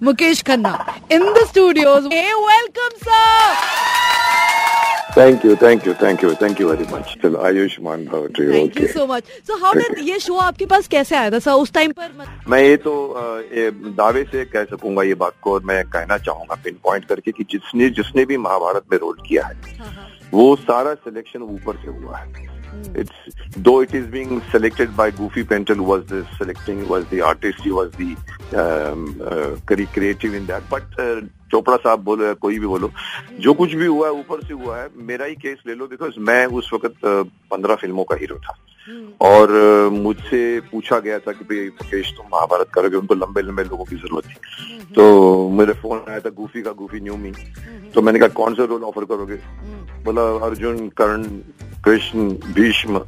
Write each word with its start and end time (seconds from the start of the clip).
Mukesh 0.00 0.42
Khanna 0.48 0.72
in 1.10 1.20
the 1.20 1.44
studios. 1.46 2.06
Hey, 2.10 2.30
welcome, 2.48 2.94
sir. 3.02 3.56
Thank 5.16 5.44
you, 5.44 5.54
thank 5.56 5.86
you, 5.86 5.94
thank 5.94 6.22
you, 6.22 6.30
thank 6.34 6.58
you 6.58 6.68
very 6.72 6.86
much. 6.92 7.12
चलो 7.22 7.38
आयुष्मान 7.48 8.04
भव 8.06 8.26
to 8.36 8.42
you. 8.46 8.52
Thank 8.52 8.78
you 8.80 8.86
Okay. 8.86 8.92
so 8.94 9.06
much. 9.10 9.24
So 9.50 9.58
how 9.64 9.72
did 9.78 9.98
ये 10.08 10.18
show 10.20 10.36
आपके 10.46 10.66
पास 10.72 10.88
कैसे 10.94 11.16
आया 11.16 11.30
था 11.30 11.38
sir 11.46 11.52
उस 11.64 11.72
टाइम 11.72 11.92
पर 12.00 12.10
मत- 12.18 12.48
मैं 12.54 12.60
ये 12.62 12.76
तो 12.86 12.94
ये 13.56 13.70
दावे 14.00 14.24
से 14.32 14.44
कह 14.54 14.64
सकूँगा 14.74 15.02
ये 15.10 15.14
बात 15.22 15.34
को 15.42 15.52
और 15.52 15.62
मैं 15.72 15.82
कहना 15.96 16.18
चाहूँगा 16.28 16.54
पिन 16.64 16.78
पॉइंट 16.84 17.04
करके 17.12 17.32
कि 17.38 17.44
जिसने 17.52 17.88
जिसने 18.00 18.24
भी 18.32 18.36
महाभारत 18.48 18.84
में 18.92 18.98
रोल 18.98 19.16
किया 19.28 19.46
है 19.46 19.54
हाँ, 19.78 19.92
हाँ. 19.94 20.08
वो 20.34 20.54
सारा 20.68 20.94
सिलेक्शन 21.06 21.42
ऊपर 21.54 21.76
से 21.84 21.96
हुआ 22.00 22.18
है 22.18 22.52
it's 22.94 23.36
though 23.56 23.80
it 23.80 23.94
is 23.94 24.06
being 24.06 24.42
selected 24.50 24.96
by 24.96 25.10
Goofy 25.10 25.44
Pentel 25.44 25.76
who 25.76 25.84
was 25.84 26.06
the 26.06 26.26
selecting 26.38 26.88
was 26.88 27.06
the 27.08 27.20
artist 27.22 27.60
he 27.60 27.70
was 27.70 27.90
the 27.92 28.16
um, 28.56 29.20
uh, 29.22 29.54
very 29.66 29.86
creative 29.86 30.34
in 30.34 30.46
that 30.46 30.68
but 30.68 30.84
uh, 30.98 31.22
Chopra 31.50 31.76
साहब 31.76 32.00
बोलो 32.04 32.24
या 32.26 32.32
कोई 32.42 32.58
भी 32.58 32.66
बोलो 32.66 32.90
जो 33.40 33.52
कुछ 33.54 33.74
भी 33.80 33.86
हुआ 33.86 34.06
है 34.06 34.12
ऊपर 34.12 34.42
से 34.44 34.54
हुआ 34.54 34.78
है 34.78 34.88
मेरा 35.10 35.24
ही 35.26 35.34
केस 35.42 35.58
ले 35.66 35.74
लो 35.74 35.86
बिकॉज़ 35.86 36.18
मैं 36.28 36.44
उस 36.60 36.70
वक्त 36.74 37.04
पंद्रह 37.04 37.74
फ़िल्मों 37.82 38.04
का 38.04 38.16
हीरो 38.20 38.38
था 38.46 38.56
और 39.22 39.50
मुझसे 39.92 40.40
पूछा 40.72 40.98
गया 41.04 41.18
था 41.26 41.32
कि 41.32 41.44
भाई 41.44 41.66
मुकेश 41.82 42.12
तुम 42.16 42.26
महाभारत 42.32 42.70
करोगे 42.74 42.96
उनको 42.96 43.14
लंबे 43.14 43.42
लंबे 43.42 43.64
लोगों 43.64 43.84
की 43.84 43.96
ज़रूरत 43.96 44.24
थी 44.30 44.73
तो 44.94 45.48
मेरे 45.50 45.72
फ़ोन 45.82 46.04
आया 46.08 46.20
था 46.20 46.30
गूफी 46.36 46.62
का 46.62 46.72
गूफी 46.72 47.00
न्यू 47.00 47.16
मी 47.16 47.32
तो 47.94 48.02
मैंने 48.02 48.18
कहा 48.18 48.28
कौन 48.36 48.54
सा 48.54 48.64
रोल 48.64 48.84
ऑफ़र 48.84 49.04
करोगे? 49.04 49.36
बोला 50.04 50.22
Arjun 50.46 50.88
Karn 50.98 51.22
Krishna 51.84 52.28
Bhishma. 52.54 52.98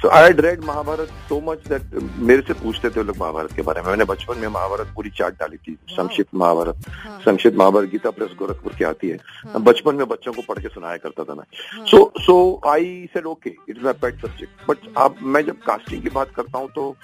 So 0.00 0.08
I 0.08 0.32
read 0.34 0.64
Mahabharat 0.64 1.08
so 1.28 1.40
much 1.46 1.66
that 1.68 1.94
मेरे 2.18 2.42
से 2.42 2.52
पूछते 2.54 2.90
थे 2.90 3.02
लोग 3.02 3.16
महाभारत 3.16 3.52
के 3.56 3.62
बारे 3.62 3.80
में। 3.82 3.88
मैंने 3.88 4.04
बचपन 4.04 4.38
में 4.38 4.48
महाभारत 4.48 4.92
पूरी 4.96 5.10
चार्ट 5.18 5.34
डाली 5.40 5.56
थी 5.58 5.76
संक्षिप्त 5.90 6.34
महाभारत 6.34 6.76
संक्षिप्त 7.24 7.56
महाभारत 7.58 7.88
गीता 7.90 8.10
प्रेस 8.10 8.30
गोरखपुर 8.38 8.72
की 8.78 8.84
आती 8.84 9.08
है। 9.08 9.18
बचपन 9.60 9.94
में 9.94 10.06
बच्चों 10.08 10.32
को 10.32 10.42
पढ़ 10.48 10.58
के 10.62 10.68
सुनाया 10.68 10.96
करता 10.96 11.24
था 11.24 11.34
मैं। 11.34 11.44
So 11.86 12.12
so 12.20 12.60
I 12.68 13.08
said 13.14 13.26
okay 13.26 13.50
it's 13.68 13.82
my 13.84 13.92
pet 14.02 14.20
subject 14.26 14.68
but 14.70 14.78
अब 14.98 15.16
मैं 15.24 15.44
जब 15.46 15.56
कास्टिंग 15.66 16.02
की 16.02 16.10
बात 16.10 16.30
करता 16.36 16.58
हूँ 16.58 16.68
तो 16.74 16.94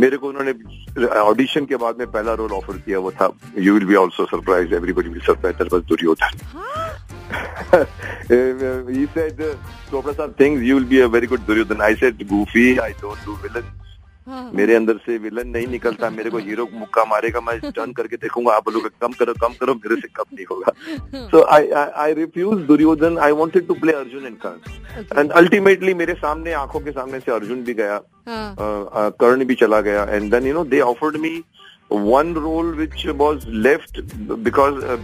मेरे 0.00 0.16
को 0.16 0.28
उन्होंने 0.28 0.52
ऑडिशन 1.20 1.64
के 1.66 1.76
बाद 1.76 1.98
में 1.98 2.10
पहला 2.10 2.27
रोल 2.34 2.52
ऑफ़र 2.52 2.76
किया 2.78 2.98
वो 2.98 3.10
था 3.12 3.30
you 3.58 3.74
will 3.74 3.86
be 3.86 3.94
also 3.96 4.24
surprise 4.26 4.74
everybody 4.74 5.08
will 5.08 5.20
surprise 5.26 5.56
that 5.58 5.72
was 5.72 5.82
Duryodhan 5.88 6.30
he 8.90 9.06
said 9.08 9.40
uh, 9.40 9.54
Chopra 9.90 10.14
sir 10.16 10.28
thinks 10.30 10.62
you 10.62 10.76
will 10.76 10.84
be 10.84 11.00
a 11.00 11.08
very 11.08 11.26
good 11.26 11.40
Duryodhan. 11.42 11.80
I 11.80 11.94
said 11.96 12.26
goofy, 12.26 12.80
I 12.80 12.92
don't 12.94 13.24
do 13.24 13.36
villain. 13.36 13.64
हाँ. 14.26 14.50
मेरे 14.54 14.74
अंदर 14.74 14.96
से 15.04 15.16
villain 15.18 15.48
नहीं 15.48 15.66
निकलता 15.66 16.08
मेरे 16.10 16.30
को 16.30 16.38
hero 16.38 16.66
मुक्का 16.72 17.04
मारेगा 17.04 17.40
मैं 17.40 17.58
टर्न 17.70 17.92
करके 17.92 18.16
देखूँगा 18.16 18.54
आप 18.54 18.64
बोलोगे 18.64 18.88
कम 19.00 19.12
करो 19.20 19.32
कम 19.40 19.52
करो 19.60 19.74
मेरे 19.74 19.96
से 20.00 20.08
कम 20.16 20.24
नहीं 20.34 20.44
होगा 20.50 20.72
so 21.30 21.42
I 21.54 21.70
I 22.04 22.14
refuse 22.14 22.66
Duryodhan 22.66 23.16
I 23.18 23.32
wanted 23.38 23.66
to 23.68 23.74
play 23.80 23.92
Arjun 23.92 24.26
and 24.26 24.36
Karn 24.44 25.18
and 25.18 25.32
ultimately 25.32 25.94
मेरे 25.94 26.14
सामने 26.16 26.52
आँखों 26.60 26.80
के 26.80 26.90
सामने 26.90 27.20
से 27.20 27.32
अर्जुन 27.32 27.62
भी 27.64 27.74
गया 27.74 28.00
हाँ. 28.28 29.10
कर्ण 29.20 29.44
भी 29.44 29.54
चला 29.54 29.80
गया 29.88 30.04
and 30.04 30.30
then 30.34 30.46
you 30.46 30.54
know 30.54 30.64
they 30.66 30.80
offered 30.90 31.16
me 31.16 31.34
one 31.90 32.34
role 32.34 32.70
which 32.72 33.04
was 33.06 33.46
left 33.46 34.00
because 34.42 34.84
uh, 34.84 34.98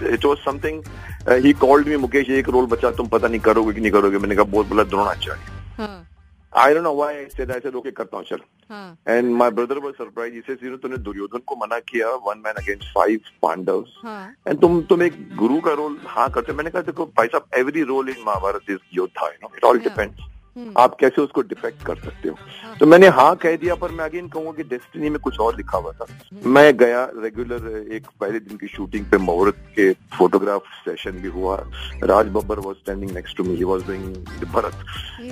it 0.00 0.24
was 0.24 0.38
something 0.42 0.84
uh, 1.26 1.36
he 1.36 1.52
called 1.54 1.86
me 1.86 1.96
Mukesh 1.96 2.30
एक 2.30 2.48
रोल 2.48 2.66
बचा 2.66 2.90
तुम 2.96 3.08
पता 3.08 3.28
नहीं 3.28 3.40
करोगे 3.40 3.72
कि 3.74 3.80
नहीं 3.80 3.92
करोगे 3.92 4.18
मैंने 4.18 4.36
कहा 4.36 4.44
बहुत 4.44 4.66
बोला 4.68 4.84
द्रोणाचार्य 4.84 5.40
हाँ. 5.78 6.06
I 6.52 6.72
don't 6.72 6.82
know 6.82 6.94
why 6.94 7.10
I 7.18 7.28
said 7.28 7.50
I 7.50 7.60
said 7.60 7.74
okay 7.74 7.92
करता 7.92 8.16
हूँ 8.16 8.24
चल 8.24 8.40
हाँ. 8.70 8.96
and 9.06 9.34
my 9.34 9.50
brother 9.50 9.80
was 9.80 9.96
surprised 9.96 10.34
he 10.34 10.42
says 10.46 10.62
you 10.62 10.70
know 10.70 10.78
तूने 10.82 10.96
दुर्योधन 11.04 11.44
को 11.46 11.56
मना 11.56 11.78
किया 11.90 12.14
one 12.30 12.42
man 12.42 12.56
against 12.56 12.88
five 12.96 13.28
Pandav 13.42 13.84
हाँ. 14.04 14.34
and 14.46 14.60
तुम 14.60 14.80
तुम 14.90 15.02
एक 15.02 15.36
गुरु 15.36 15.60
का 15.60 15.72
रोल 15.82 15.98
हाँ 16.06 16.30
करते 16.30 16.52
मैंने 16.52 16.70
कहा 16.70 16.82
देखो 16.88 17.06
भाई 17.18 17.26
साहब 17.36 17.48
every 17.60 17.86
role 17.92 18.08
in 18.14 18.24
Mahabharat 18.26 18.70
is 18.70 18.80
योद्धा 18.94 19.30
you 19.32 19.40
know 19.42 19.54
it 19.56 19.64
all 19.64 19.76
Yeah. 19.76 20.37
हम्म. 20.58 20.72
आप 20.78 20.96
कैसे 21.00 21.22
उसको 21.22 21.42
डिफेक्ट 21.42 21.84
कर 21.86 21.96
सकते 21.96 22.28
हो? 22.28 22.36
तो 22.80 22.86
मैंने 22.86 23.08
हाँ 23.08 23.34
कह 23.36 23.56
दिया 23.56 23.74
पर 23.74 23.90
मैं 23.90 24.04
अगेन 24.04 24.28
कहूँगा 24.28 24.52
कि 24.52 24.62
डेस्टिनी 24.64 25.10
में 25.10 25.18
कुछ 25.20 25.38
और 25.40 25.56
लिखा 25.56 25.78
हुआ 25.78 25.92
था। 25.92 26.06
मैं 26.46 26.76
गया 26.76 27.04
रेगुलर 27.16 27.92
एक 27.94 28.06
पहले 28.20 28.40
दिन 28.40 28.56
की 28.56 28.68
शूटिंग 28.68 29.04
पे 29.06 29.18
मुहूर्त 29.18 29.56
के 29.76 29.92
फोटोग्राफ 30.16 30.62
सेशन 30.84 31.20
भी 31.22 31.28
हुआ। 31.28 31.56
Raj 32.04 32.28
Babbar 32.28 32.58
was 32.58 32.76
standing 32.76 33.10
next 33.10 33.36
to 33.36 33.44
me 33.44 33.56
he 33.56 33.64
was 33.64 33.86
doing 33.86 34.14
Bharat 34.52 34.84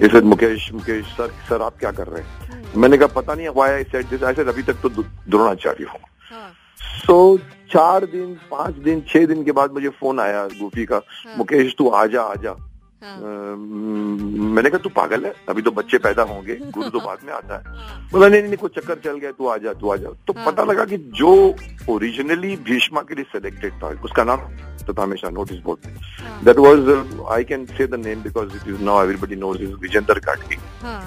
he 0.03 0.23
Mukesh 0.25 0.71
Mukesh 0.73 1.07
sir 1.17 1.33
sir 1.49 1.63
आप 1.63 1.79
क्या 1.79 1.91
कर 1.93 2.07
रहे 2.07 2.23
हैं? 2.23 2.65
मैंने 2.77 2.97
कहा 2.99 3.21
पता 3.21 3.35
नहीं 3.35 3.49
why 3.49 3.71
I 3.71 3.85
said 3.85 4.09
this 4.09 4.23
I 4.23 4.35
said 4.35 4.49
अभी 4.49 4.63
तक 4.63 4.81
तो 4.83 4.89
द्रोणाचार्य 4.89 5.85
हूँ. 5.85 6.01
हाँ. 6.31 6.53
सो 6.97 7.17
चार 7.71 8.05
दिन 8.07 8.35
पाँच 8.51 8.75
दिन 8.85 9.01
छह 9.09 9.27
दिन 9.27 9.45
के 9.45 9.53
बाद 9.53 9.73
मुझे 9.73 9.89
फ़ोन 10.01 10.21
आया 10.21 10.45
गोपी 10.49 10.85
का। 10.85 11.01
मुकेश 11.39 11.75
तू 11.79 11.89
आजा 11.91 12.23
आजा 12.23 12.55
हाँ. 13.03 13.17
मैंने 13.57 14.71
कहा 14.71 14.79
तू 14.83 14.89
पागल 14.97 15.25
है 15.27 15.33
अभी 15.49 15.63
तो 15.63 15.71
बच्चे 15.71 15.99
पैदा 16.07 16.23
होंगे 16.31 16.55
गुरु 16.75 16.89
तो 16.91 17.01
बाद 17.01 17.19
में 17.25 17.33
आता 17.33 17.57
है 17.57 18.09
बोला 18.13 18.29
नहीं 18.29 18.43
नहीं 18.43 18.57
कोई 18.57 18.71
चक्कर 18.77 18.99
चल 19.05 19.19
गया 19.19 19.33
तू 19.39 19.47
आजा 19.55 19.73
तू 19.81 19.91
आजा 19.93 20.11
तो 20.27 20.33
हाँ। 20.33 20.47
पता 20.47 20.65
लगा 20.65 20.85
कि 20.85 20.97
जो 21.21 21.33
ओरिजिनली 21.91 22.57
भीष्मा 22.69 23.03
के 23.09 23.15
लिए 23.15 23.25
सिलेक्टेड 23.33 23.73
था 23.83 23.89
उसका 24.05 24.25
नाम 24.25 24.41
तो 24.87 24.95
था 24.95 25.03
हमेशा 25.03 25.31
नोटिस 25.31 25.59
बोर्ड 25.65 25.87
हाँ. 26.21 26.43
That 26.45 26.59
was 26.67 27.27
I 27.37 27.45
can 27.45 27.67
say 27.77 27.87
the 27.87 28.05
name 28.07 28.23
because 28.23 28.57
it 28.57 28.69
is 28.69 28.83
now 28.85 29.03
everybody 29.03 29.37
knows 29.37 29.63
is 29.63 29.75
Vijender 29.83 30.19
Katki 30.29 30.59
हाँ. 30.83 31.01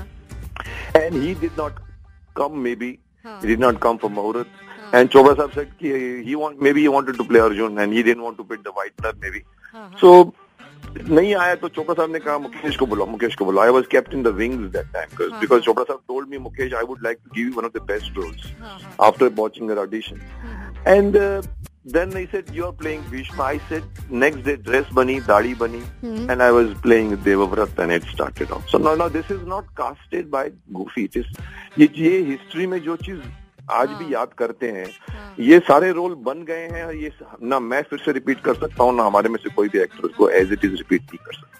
And 0.96 1.22
he 1.22 1.34
did 1.42 1.60
not 1.60 1.80
come 2.38 2.60
maybe 2.76 2.98
हाँ. 3.26 3.40
he 3.42 3.48
did 3.48 3.60
not 3.60 3.80
come 3.80 3.98
for 4.00 4.10
Muhurat. 4.10 4.46
And 4.92 5.10
Chopra 5.12 5.36
Sahib 5.36 5.54
said 5.54 5.74
ki 5.80 6.24
he 6.24 6.36
want 6.36 6.62
maybe 6.62 6.82
he 6.82 6.88
wanted 6.90 7.18
to 7.18 7.24
play 7.24 7.40
Arjun 7.40 7.78
and 7.78 7.94
he 7.94 8.04
didn't 8.04 8.24
want 8.24 8.38
to 8.38 8.44
pick 8.44 8.64
the 8.64 8.72
whitener 8.72 9.14
maybe. 9.22 9.44
हाँ. 9.74 9.90
नहीं 10.98 11.34
आया 11.36 11.56
तो 11.56 11.68
चोपड़ा 11.70 11.94
साहब 11.94 12.12
ने 12.12 12.20
कहा 12.20 12.38
मुकेश 12.40 12.78
को 12.78 12.86
बुलाओ 12.86 13.08
मुकेश 13.08 13.36
को 13.36 13.46
बुलाओ 13.46 13.64
I 13.64 13.72
was 13.72 13.88
kept 13.92 14.14
in 14.14 14.24
the 14.24 14.28
wings 14.42 14.72
that 14.72 14.92
time 14.94 15.10
हाँ, 15.22 15.40
बिकॉज़ 15.40 15.60
हाँ. 15.60 15.66
चोपड़ा 15.66 15.84
साहब 15.84 16.02
told 16.08 16.30
me 16.30 16.38
Mukesh 16.48 16.74
I 16.74 16.84
would 16.90 17.04
like 17.04 17.18
to 17.26 17.32
give 17.36 17.48
you 17.48 17.54
one 17.58 17.66
of 17.66 17.78
the 17.78 17.82
best 17.92 18.18
roles 18.18 18.52
हाँ. 18.62 18.80
हाँ. 19.00 19.60
your 19.70 19.80
audition 19.86 20.22
hmm. 20.44 20.60
and 20.86 21.16
uh, 21.16 21.42
then 21.86 22.16
I 22.16 22.28
said 22.28 22.50
you 22.54 22.66
are 22.66 22.74
playing 22.74 23.02
Bhishma 23.12 23.44
I 23.44 23.60
said 23.70 23.84
next 24.10 24.44
day 24.44 24.56
dress 24.58 24.90
bani 24.92 25.20
dadi 25.22 25.54
bani 25.58 25.82
Hmm. 26.02 26.30
and 26.30 26.44
I 26.44 26.52
was 26.52 26.74
playing 26.86 27.16
Devavrat 27.18 27.80
and 27.80 27.92
it 27.92 28.04
started 28.04 28.52
off 28.52 28.70
so 28.70 28.78
now 28.78 28.96
now 28.96 29.10
this 29.10 29.30
is 29.30 29.46
not 29.46 29.70
casted 29.76 30.30
by 30.32 30.44
Goofy 30.72 31.06
it 31.06 31.16
is 31.16 31.32
ये 31.78 31.90
ये 31.98 32.18
history 32.24 32.68
में 32.68 32.80
जो 32.84 32.96
चीज़ 32.98 33.20
आज 33.72 33.90
भी 33.90 34.04
हाँ. 34.04 34.12
याद 34.12 34.34
करते 34.38 34.72
हैं 34.72 34.86
हाँ. 35.10 35.36
ये 35.40 35.60
सारे 35.68 35.92
रोल 35.92 36.16
बन 36.26 36.44
गए 36.44 36.68
हैं 36.72 36.84
और 36.86 36.96
ये 36.96 37.12
ना 37.44 37.60
मैं 37.62 37.82
फिर 37.90 38.00
से 38.00 38.12
रिपीट 38.12 38.44
कर 38.44 38.56
सकता 38.56 38.84
हूँ 38.84 38.96
ना 38.96 39.04
हमारे 39.04 39.30
में 39.30 39.40
से 39.44 39.50
कोई 39.56 39.70
भी 39.70 39.80
एक्टर 39.80 40.10
उसको 40.10 40.30
एज 40.42 40.54
इट 40.54 40.66
इज़ 40.66 40.74
रिपीट 40.74 41.02
नहीं 41.04 41.26
कर 41.26 41.34
सकता 41.34 41.60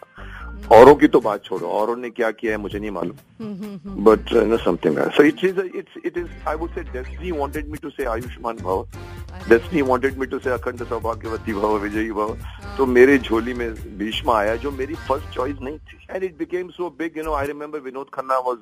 औरों 0.72 0.94
की 0.96 1.08
तो 1.08 1.20
बात 1.20 1.44
छोड़ो 1.44 1.68
औरों 1.68 1.96
ने 1.98 2.10
क्या 2.10 2.30
किया 2.32 2.52
है 2.52 2.58
मुझे 2.58 2.80
नहीं 2.80 2.92
मालूम 2.92 4.04
but 4.06 4.34
no 4.34 4.58
hmm. 4.58 5.00
it 5.24 5.44
is, 5.44 5.58
a, 5.58 5.66
it's, 5.74 5.96
it 6.04 6.18
is. 6.18 6.28
I 6.46 6.56
would 6.56 6.76
say 6.76 6.84
Destiny 6.94 7.32
wanted 7.34 7.70
me 7.70 7.80
to 7.80 7.92
say 7.92 8.06
Ayushman 8.06 8.60
Bhav. 8.60 9.00
Destiny 9.48 9.82
wanted 9.84 10.20
me 10.20 10.28
to 10.28 10.40
say 10.40 10.52
Akhand 10.52 10.86
Saubhagyavati 10.86 11.56
Bhav, 11.56 11.80
Vijayi 11.82 12.14
Bhav. 12.14 12.38
तो 12.78 12.86
मेरे 12.88 13.18
झोली 13.20 13.54
में 13.54 13.74
भीष्मा 13.98 14.38
आया 14.38 14.56
जो 14.58 14.72
मेरी 14.72 14.96
फ़र्स्ट 15.08 15.34
चॉइस 15.36 15.56
नहीं 15.62 15.78
थी 15.80 15.98
and 16.10 16.24
it 16.24 16.38
became 16.38 16.70
so 16.72 16.90
big 17.00 17.18
you 17.18 17.24
know 17.24 17.34
I 17.34 17.48
remember 17.48 17.80
Vinod 17.88 18.10
Khanna 18.14 18.38
was 18.46 18.60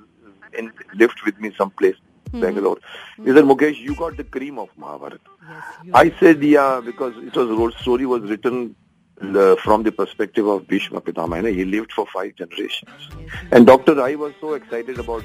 in 0.59 0.71
lift 0.95 1.25
with 1.25 1.41
me 1.41 1.49
some 1.57 1.71
place 1.77 1.95
Hmm. 2.31 2.41
Bangalore. 2.41 2.77
He 3.17 3.33
said, 3.33 3.43
Mukesh, 3.43 3.79
you 3.79 3.95
got 3.95 4.17
the 4.17 4.23
cream 4.23 4.59
of 4.59 4.69
Mahabharata. 4.77 5.19
Yes, 5.83 5.93
I 5.93 6.09
said, 6.19 6.43
yeah, 6.43 6.81
because 6.83 7.15
it 7.17 7.35
was 7.35 7.49
whole 7.49 7.71
story 7.71 8.05
was 8.05 8.23
written 8.23 8.75
uh, 9.21 9.55
from 9.57 9.83
the 9.83 9.91
perspective 9.91 10.47
of 10.47 10.67
Bhishma 10.67 11.01
Pitama. 11.01 11.37
You 11.37 11.41
know, 11.43 11.51
he 11.51 11.65
lived 11.65 11.91
for 11.91 12.05
five 12.07 12.35
generations. 12.35 12.89
And 13.51 13.65
Dr. 13.65 13.95
Rai 13.95 14.15
was 14.15 14.33
so 14.39 14.53
excited 14.53 14.99
about 14.99 15.23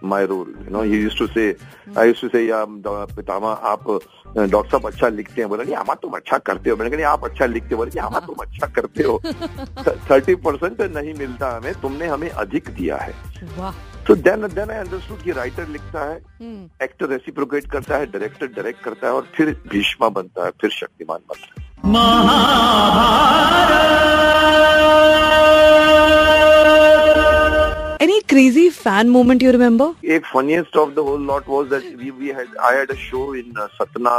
my 0.00 0.24
role. 0.24 0.48
You 0.48 0.70
know, 0.70 0.82
he 0.82 0.96
used 0.96 1.18
to 1.18 1.28
say, 1.28 1.56
I 1.96 2.04
used 2.04 2.20
to 2.20 2.30
say, 2.30 2.46
yeah, 2.46 2.64
Pitama, 2.64 3.56
आप 3.56 4.00
doctor 4.36 4.70
साहब 4.70 4.86
अच्छा 4.86 5.08
लिखते 5.08 5.40
हैं 5.40 5.48
बोला 5.48 5.64
नहीं 5.64 5.74
आमा 5.74 5.94
तुम 6.02 6.12
अच्छा 6.16 6.38
करते 6.38 6.70
हो 6.70 6.76
मैंने 6.76 6.96
कहा 6.96 7.10
आप 7.10 7.24
अच्छा 7.24 7.46
लिखते 7.46 7.74
हो 7.74 7.76
बोले 7.76 8.00
आमा 8.00 8.20
तुम 8.20 8.42
अच्छा 8.42 8.66
करते 8.76 9.02
हो 9.02 9.20
थर्टी 10.10 10.34
परसेंट 10.44 10.80
नहीं 10.96 11.14
मिलता 11.18 11.50
हमें 11.56 11.72
तुमने 11.80 12.06
हमें 12.06 12.28
अधिक 12.30 12.68
दिया 12.76 12.96
है 12.96 13.14
तो 14.06 14.14
देन 14.16 14.46
देन 14.48 14.70
आई 14.70 14.78
अंडरस्टूड 14.78 15.22
कि 15.22 15.32
राइटर 15.32 15.68
लिखता 15.68 16.04
है 16.10 16.20
हम्म. 16.40 16.68
एक्टर 16.84 17.08
रेसिप्रोकेट 17.08 17.70
करता 17.70 17.96
है 17.96 18.06
डायरेक्टर 18.12 18.46
डायरेक्ट 18.46 18.82
करता 18.84 19.06
है 19.06 19.12
और 19.12 19.28
फिर 19.36 19.56
भीष्मा 19.68 20.08
बनता 20.20 20.44
है 20.44 20.50
फिर 20.60 20.70
शक्तिमान 20.70 21.20
बनता 21.28 21.60
है 21.60 21.67
Any 28.00 28.20
crazy 28.22 28.70
fan 28.70 29.08
moment 29.08 29.42
you 29.42 29.52
remember? 29.52 29.86
एक 30.16 30.26
funniest 30.32 30.76
of 30.82 30.94
the 30.98 31.04
whole 31.08 31.24
lot 31.30 31.48
was 31.54 31.68
that 31.70 31.86
we 32.02 32.10
we 32.20 32.28
had 32.38 32.48
I 32.70 32.74
had 32.78 32.90
a 32.90 32.96
show 33.06 33.24
in 33.40 33.56
uh, 33.56 33.68
Satna 33.78 34.14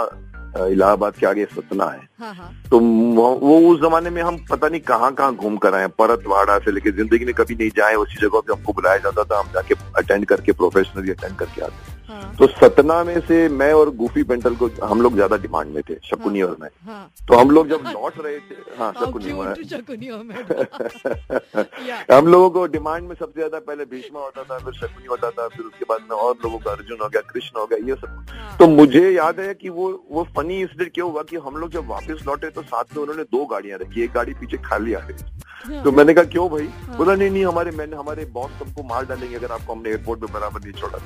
Allahabad 0.58 1.14
के 1.16 1.26
आगे 1.28 1.44
सतना 1.46 1.86
है। 1.86 2.00
हाँ 2.20 2.34
हाँ। 2.34 2.50
तो 2.70 2.80
वो 2.80 3.58
उस 3.72 3.80
जमाने 3.82 4.10
में 4.10 4.22
हम 4.22 4.38
पता 4.50 4.68
नहीं 4.68 4.82
कहाँ 4.88 5.12
कहाँ 5.16 5.36
घूम 5.36 5.58
कर 5.66 5.76
आए 5.76 5.82
हैं 5.82 5.90
परतवाड़ा 6.00 6.58
से 6.66 6.72
लेके 6.72 6.92
ज़िंदगी 6.92 7.26
में 7.26 7.34
कभी 7.38 7.56
नहीं 7.56 7.70
जाए 7.78 7.96
उसी 8.04 8.18
जगह 8.22 8.40
पे 8.48 8.54
हमको 8.54 8.74
बुलाया 8.74 8.98
जाता 9.06 9.24
था 9.30 9.40
हम 9.40 9.52
जाके 9.54 9.76
अटेंड 10.02 10.26
करके 10.32 10.52
प्रोफेशनली 10.62 11.12
अटेंड 11.12 11.38
करके 11.40 11.62
आते 11.66 11.98
हाँ। 12.10 12.36
तो 12.36 12.48
सतना 12.50 13.04
में 13.04 13.20
से 13.22 13.48
मैं 13.50 13.72
और 13.74 13.90
गुफी 13.96 14.24
पेंटल 14.30 14.56
को 14.56 14.70
हम 14.84 15.02
लोग 15.02 15.14
ज़्यादा 15.16 15.38
डिमांड 15.38 15.74
में 15.74 15.82
थे 15.90 15.96
शकुनी 16.04 16.42
और 16.42 16.56
मैं। 16.62 16.70
हाँ। 16.86 17.02
तो 17.28 17.38
हम 17.40 17.52
लोग 17.52 17.68
जब 17.70 17.84
लौट 17.88 18.14
रहे 18.26 18.38
थे 18.40 18.56
हाँ 18.78 18.92
शकुनी 18.94 19.34
में। 19.34 19.40
हो 19.40 20.24
या। 21.88 21.98
हम 22.12 22.28
लोगों 22.28 22.50
को 22.50 22.66
डिमांड 22.68 23.08
में 23.08 23.16
सबसे 23.16 23.40
ज़्यादा 23.40 23.60
पहले 23.60 23.86
भीष्मा 23.86 24.20
होता 24.20 24.44
था 24.44 24.58
फिर 24.60 24.74
शकुनी 24.74 25.06
होता 25.06 25.30
था 25.32 25.48
फिर 25.48 25.66
उसके 25.66 25.86
बाद 25.90 26.02
में 26.10 26.18
और 26.18 26.36
लोगों 26.44 26.58
का 26.60 26.72
अर्जुन 26.72 26.98
हो 27.02 27.10
गया 27.10 27.22
कृष्ण 27.32 27.60
हो 27.60 27.66
गया 27.66 27.88
ये 27.88 27.96
सब। 27.96 28.26
हाँ, 28.32 28.56
तो 28.60 28.68
मुझे 28.68 29.10
याद 29.12 29.40
है 29.40 29.54
कि 29.54 29.70
वो 29.70 29.90
वो 30.12 30.24
फनी 30.38 30.62
इसलिए 30.64 30.90
क्यों 30.96 31.12
हुआ 31.12 31.24
कि 31.30 31.36
हम 31.48 31.58
लोग 31.58 31.72
जब 31.72 31.88
वापस 31.90 32.24
लौटे 32.28 32.50
तो 32.50 32.62
साथ 32.64 32.96
में 32.96 33.02
उन्होंने 33.04 33.24
दो 33.32 33.46
गाड़ियाँ 33.46 33.80
रखी 33.80 34.04
एक 34.04 34.12
गाड़ी 34.14 34.34
पीछे 34.40 34.58
खाली 34.66 34.94
आ 34.94 35.00
गई। 35.10 35.82
तो 35.84 35.92
मैंने 35.92 36.14
कहा 36.14 36.24
क्यों 36.26 36.50
भाई? 36.50 36.68
बोला 36.98 37.16
नहीं 37.16 37.30
नहीं 37.30 37.46
हमारे 37.46 37.72
मैंने 37.72 37.96
हमारे 37.98 38.26
बॉस 38.34 38.52
तुमको 38.60 38.84
मार 38.90 39.06
डालेंगे 39.06 39.36
अगर 39.36 39.52
आपको 39.52 39.74
हमने 39.74 39.90
एयरपोर्ट 39.90 40.20
पे 40.22 40.34
बराबर 40.34 40.62
नहीं 40.62 40.74
छोड़ा 40.74 40.98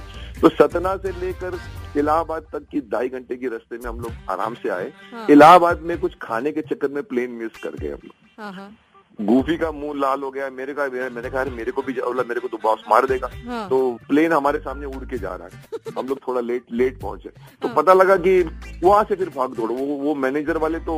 तो 0.41 0.49
सतना 0.49 0.95
से 0.97 1.11
लेकर 1.11 1.59
इलाहाबाद 1.97 2.43
तक 2.43 2.65
की 2.71 2.81
ढाई 2.81 3.09
घंटे 3.09 3.35
की 3.35 3.47
रास्ते 3.47 3.77
में 3.77 3.85
हम 3.85 3.99
लोग 3.99 4.11
आराम 4.29 4.53
से 4.53 4.69
आए। 4.69 4.93
हाँ। 5.11 5.27
इलाहाबाद 5.29 5.81
में 5.81 5.99
कुछ 5.99 6.15
खाने 6.21 6.51
के 6.51 6.61
चक्कर 6.61 6.87
में 6.87 7.03
प्लेन 7.03 7.31
मिस 7.31 7.57
कर 7.63 7.69
गए 7.69 7.87
हम 7.87 7.99
लोग। 8.03 8.41
हाँ 8.41 8.53
हाँ। 8.53 8.77
गूफी 9.21 9.57
का 9.57 9.71
मुँह 9.71 9.93
लाल 9.95 10.21
हो 10.21 10.31
गया 10.31 10.49
मेरे 10.49 10.73
का 10.73 10.87
मैंने 10.87 11.29
कहा 11.29 11.43
मेरे 11.45 11.71
को 11.71 11.81
भी 11.81 11.93
बोला 11.93 12.23
मेरे 12.23 12.39
को 12.39 12.47
तो 12.47 12.57
बॉस 12.57 12.83
मार 12.89 13.05
देगा। 13.05 13.29
हाँ। 13.47 13.69
तो 13.69 13.99
प्लेन 14.09 14.33
हमारे 14.33 14.59
सामने 14.59 14.85
उड़ 14.85 15.03
के 15.05 15.17
जा 15.17 15.35
रहा 15.35 15.47
है। 15.47 15.93
हम 15.97 16.07
लोग 16.07 16.19
थोड़ा 16.27 16.41
लेट 16.41 16.63
लेट 16.71 16.99
पहुँचे। 17.01 17.29
तो 17.61 17.67
पता 17.67 17.93
लगा 17.93 18.15
कि 18.17 18.41
वहाँ 18.83 19.03
से 19.03 19.15
फिर 19.15 19.29
भाग 19.29 19.53
दौड़। 19.53 19.71
वो 19.71 19.85
वो 19.85 20.15
मैनेजर 20.15 20.57
वाले 20.57 20.79
तो 20.79 20.95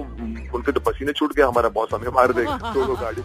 उनके 0.56 0.72
तो 0.72 0.80
पसीने 0.80 1.12
छूट 1.12 1.34
गए 1.34 1.44
हमारा 1.44 1.70
बॉस 1.70 1.90
हमें 1.94 2.08
मार 2.08 2.34
देगा 2.34 2.58
दोनों 2.74 2.96
गाड़ी। 2.96 3.22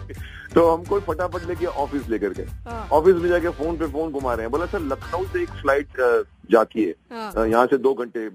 तो 0.53 0.69
हमको 0.71 0.99
फटाफट 0.99 1.47
लेके 1.47 1.65
ऑफ़िस 1.65 2.09
लेकर 2.09 2.29
गए। 2.29 2.47
हाँ। 2.67 2.87
ऑफ़िस 2.91 3.15
में 3.15 3.29
जाके 3.29 3.49
फ़ोन 3.49 3.77
पे 3.77 3.87
फ़ोन 3.87 4.11
घुमा 4.11 4.33
रहे 4.33 4.41
हैं। 4.41 4.51
बोला 4.51 4.65
सर 4.65 4.79
लखनऊ 4.79 5.25
से 5.25 5.41
एक 5.43 5.49
फ़्लाइट 5.49 5.87
जाती 6.51 6.83
है। 6.83 6.93
हाँ। 7.11 7.47
यहाँ 7.47 7.65
से 7.67 7.77
दो 7.77 7.93
घंटे 7.93 8.27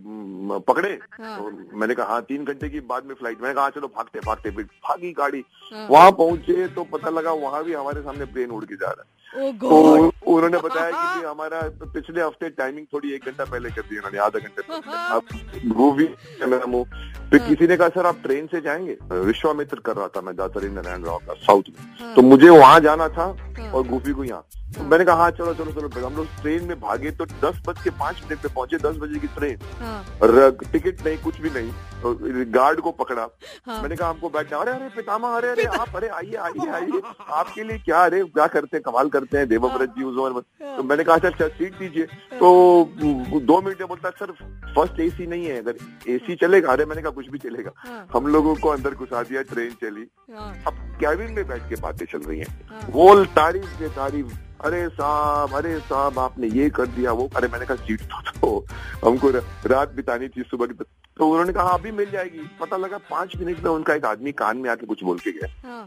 पकड़े। 0.68 0.90
हाँ। 1.12 1.36
तो 1.38 1.76
मैंने 1.78 1.94
कहा 1.94 2.06
हाँ 2.06 2.22
तीन 2.22 2.44
घंटे 2.44 2.68
की 2.68 2.80
बाद 2.82 3.04
में 3.06 3.14
फ़्लाइट 3.14 3.40
मैंने 3.42 3.54
कहा 3.54 3.62
हाँ, 3.62 3.70
चलो 3.70 3.88
भागते 3.88 4.20
भागते 4.26 4.50
फिर 4.50 4.64
भागी 4.64 5.12
गाड़ी। 5.12 5.44
हाँ। 5.72 5.86
वहाँ 5.90 6.10
पहुँचे 6.12 6.66
तो 6.68 6.84
पता 6.92 7.10
लगा 7.10 7.32
वहाँ 7.44 7.64
भी 7.64 7.72
हमारे 7.74 8.02
सामने 8.02 8.24
प्लेन 8.26 8.50
उड़ 8.50 8.64
के 8.64 8.76
जा 8.76 8.86
रहा 8.86 9.02
है। 9.02 9.15
तो 9.36 9.78
उन्होंने 10.26 10.58
बताया 10.58 10.90
कि 10.90 11.26
हमारा 11.26 11.60
पिछले 11.94 12.22
हफ़्ते 12.22 12.48
टाइमिंग 12.60 12.86
थोड़ी 12.92 13.12
एक 13.14 13.24
घंटा 13.26 13.44
पहले 13.44 13.70
कर 13.70 13.82
दी 13.90 13.96
उन्होंने 13.96 14.18
आधा 14.18 14.38
घंटे 14.38 14.62
अब 15.16 15.72
वो 15.76 15.90
भी 15.92 16.08
मेरा 16.46 16.66
मुँह। 16.66 17.04
फिर 17.30 17.38
किसी 17.48 17.66
ने 17.66 17.76
कहा 17.76 17.88
सर 17.88 18.06
आप 18.06 18.18
ट्रेन 18.22 18.46
से 18.46 18.60
जाएँगे? 18.60 18.96
विश्वामित्र 19.12 19.80
कर 19.86 19.96
रहा 19.96 20.08
था 20.16 20.20
मैं 20.20 20.36
दासरी 20.36 20.68
नारायण 20.68 21.04
राव 21.04 21.18
का 21.28 21.34
साउथ 21.46 21.62
में। 21.68 22.14
तो 22.14 22.22
मुझे 22.22 22.48
वहाँ 22.48 22.80
जाना 22.80 23.08
था 23.18 23.26
और 23.74 23.86
गुफी 23.88 24.12
को 24.12 24.24
यहाँ। 24.24 24.44
तो 24.76 24.84
मैंने 24.84 25.04
कहा 25.04 25.16
हाँ 25.16 25.30
चलो 25.30 25.52
चलो 25.54 25.72
चलो 25.72 26.06
हम 26.06 26.16
लोग 26.16 26.26
ट्रेन 26.42 26.64
में 26.64 26.78
भागे 26.80 27.10
तो 27.10 27.24
दस 27.26 27.60
बज 27.66 27.82
के 27.82 27.90
पाँच 27.90 28.20
मिनट 28.24 28.40
पे 28.42 28.48
पहुँचे 28.48 28.76
दस 28.78 28.96
बजे 28.96 29.18
की 29.18 29.26
ट्रेन 29.26 29.58
हाँ। 29.80 30.04
टिकट 30.72 31.06
नहीं 31.06 31.16
कुछ 31.18 31.40
भी 31.40 31.50
नहीं। 31.50 31.70
तो 32.02 32.14
गार्ड 32.58 32.80
को 32.80 32.90
पकड़ा। 32.92 33.26
हाँ। 33.66 33.80
मैंने 33.82 33.96
कहा 33.96 34.08
हमको 34.10 34.28
बैठना 34.28 34.58
अरे 34.58 34.70
अरे 34.72 34.88
पितामा 34.96 35.28
अरे 35.36 35.48
अरे 35.48 35.64
आप 35.64 35.96
अरे 35.96 36.08
आइए 36.08 36.34
आइए 36.46 36.68
आइए। 36.70 37.00
आपके 37.30 37.62
लिए 37.62 37.78
क्या 37.78 38.04
अरे 38.04 38.22
क्या 38.24 38.46
करते 38.46 38.76
हैं? 38.76 38.82
कमाल 38.82 39.08
करते 39.08 39.25
हैं 39.34 39.46
देवव्रत 39.48 39.88
जी 39.88 40.04
उस 40.04 40.32
में। 40.34 40.42
तो 40.76 40.82
मैंने 40.82 41.04
कहा 41.04 41.14
अच्छा 41.14 41.28
अच्छा 41.28 41.48
सीट 41.48 41.74
दीजिए। 41.74 42.06
तो 42.32 42.48
दो 43.40 43.60
मिनट 43.62 43.80
में 43.80 43.88
बोलता 43.88 44.10
सर 44.10 44.32
फ़र्स्ट 44.74 45.00
एसी 45.00 45.26
नहीं 45.26 45.44
है 45.46 45.58
अगर 45.58 45.76
एसी 46.08 46.34
चलेगा? 46.36 46.72
अरे 46.72 46.84
मैंने 46.84 47.02
कहा 47.02 47.10
कुछ 47.10 47.28
भी 47.30 47.38
चलेगा। 47.38 47.70
हाँ। 47.76 48.06
हम 48.12 48.26
लोगों 48.26 48.54
को 48.54 48.68
अंदर 48.68 48.94
घुसा 48.94 49.22
दिया 49.22 49.42
ट्रेन 49.42 49.70
चली। 49.82 50.06
हाँ। 50.34 50.52
अब 50.66 50.98
कैबिन 51.00 51.32
में 51.32 51.46
बैठ 51.48 51.68
के 51.68 51.80
बातें 51.80 52.04
चल 52.06 52.18
रही 52.18 52.38
हैं। 52.38 52.68
हाँ। 52.70 52.88
वो 52.90 53.24
तारीफ़ 53.24 53.78
के 53.78 53.88
तारीफ़। 53.88 54.34
अरे 54.64 54.88
साहब 54.88 55.54
अरे 55.54 55.78
साहब 55.80 56.18
आपने 56.18 56.46
ये 56.48 56.68
कर 56.70 56.86
दिया 56.88 57.12
वो 57.12 57.28
अरे 57.36 57.48
मैंने 57.48 57.66
कहा 57.66 57.76
सीट 57.76 58.02
तो, 58.02 58.20
तो 58.20 58.66
हमको 59.04 59.30
रात 59.66 59.92
बितानी 59.92 60.28
थी 60.28 60.42
सुबह 60.42 60.66
की 60.66 60.84
तो 61.16 61.28
उन्होंने 61.28 61.52
कहा 61.52 61.70
अभी 61.70 61.90
मिल 61.92 62.10
जाएगी। 62.10 62.48
पता 62.60 62.76
लगा 62.76 62.98
पाँच 63.10 63.36
मिनट 63.36 63.60
में 63.60 63.70
उनका 63.70 63.94
एक 63.94 64.04
आदमी 64.04 64.32
कान 64.32 64.56
में 64.56 64.70
आके 64.70 64.86
कुछ 64.86 65.04
बोल 65.04 65.18
के 65.18 65.32
गया। 65.32 65.48
हाँ। 65.68 65.86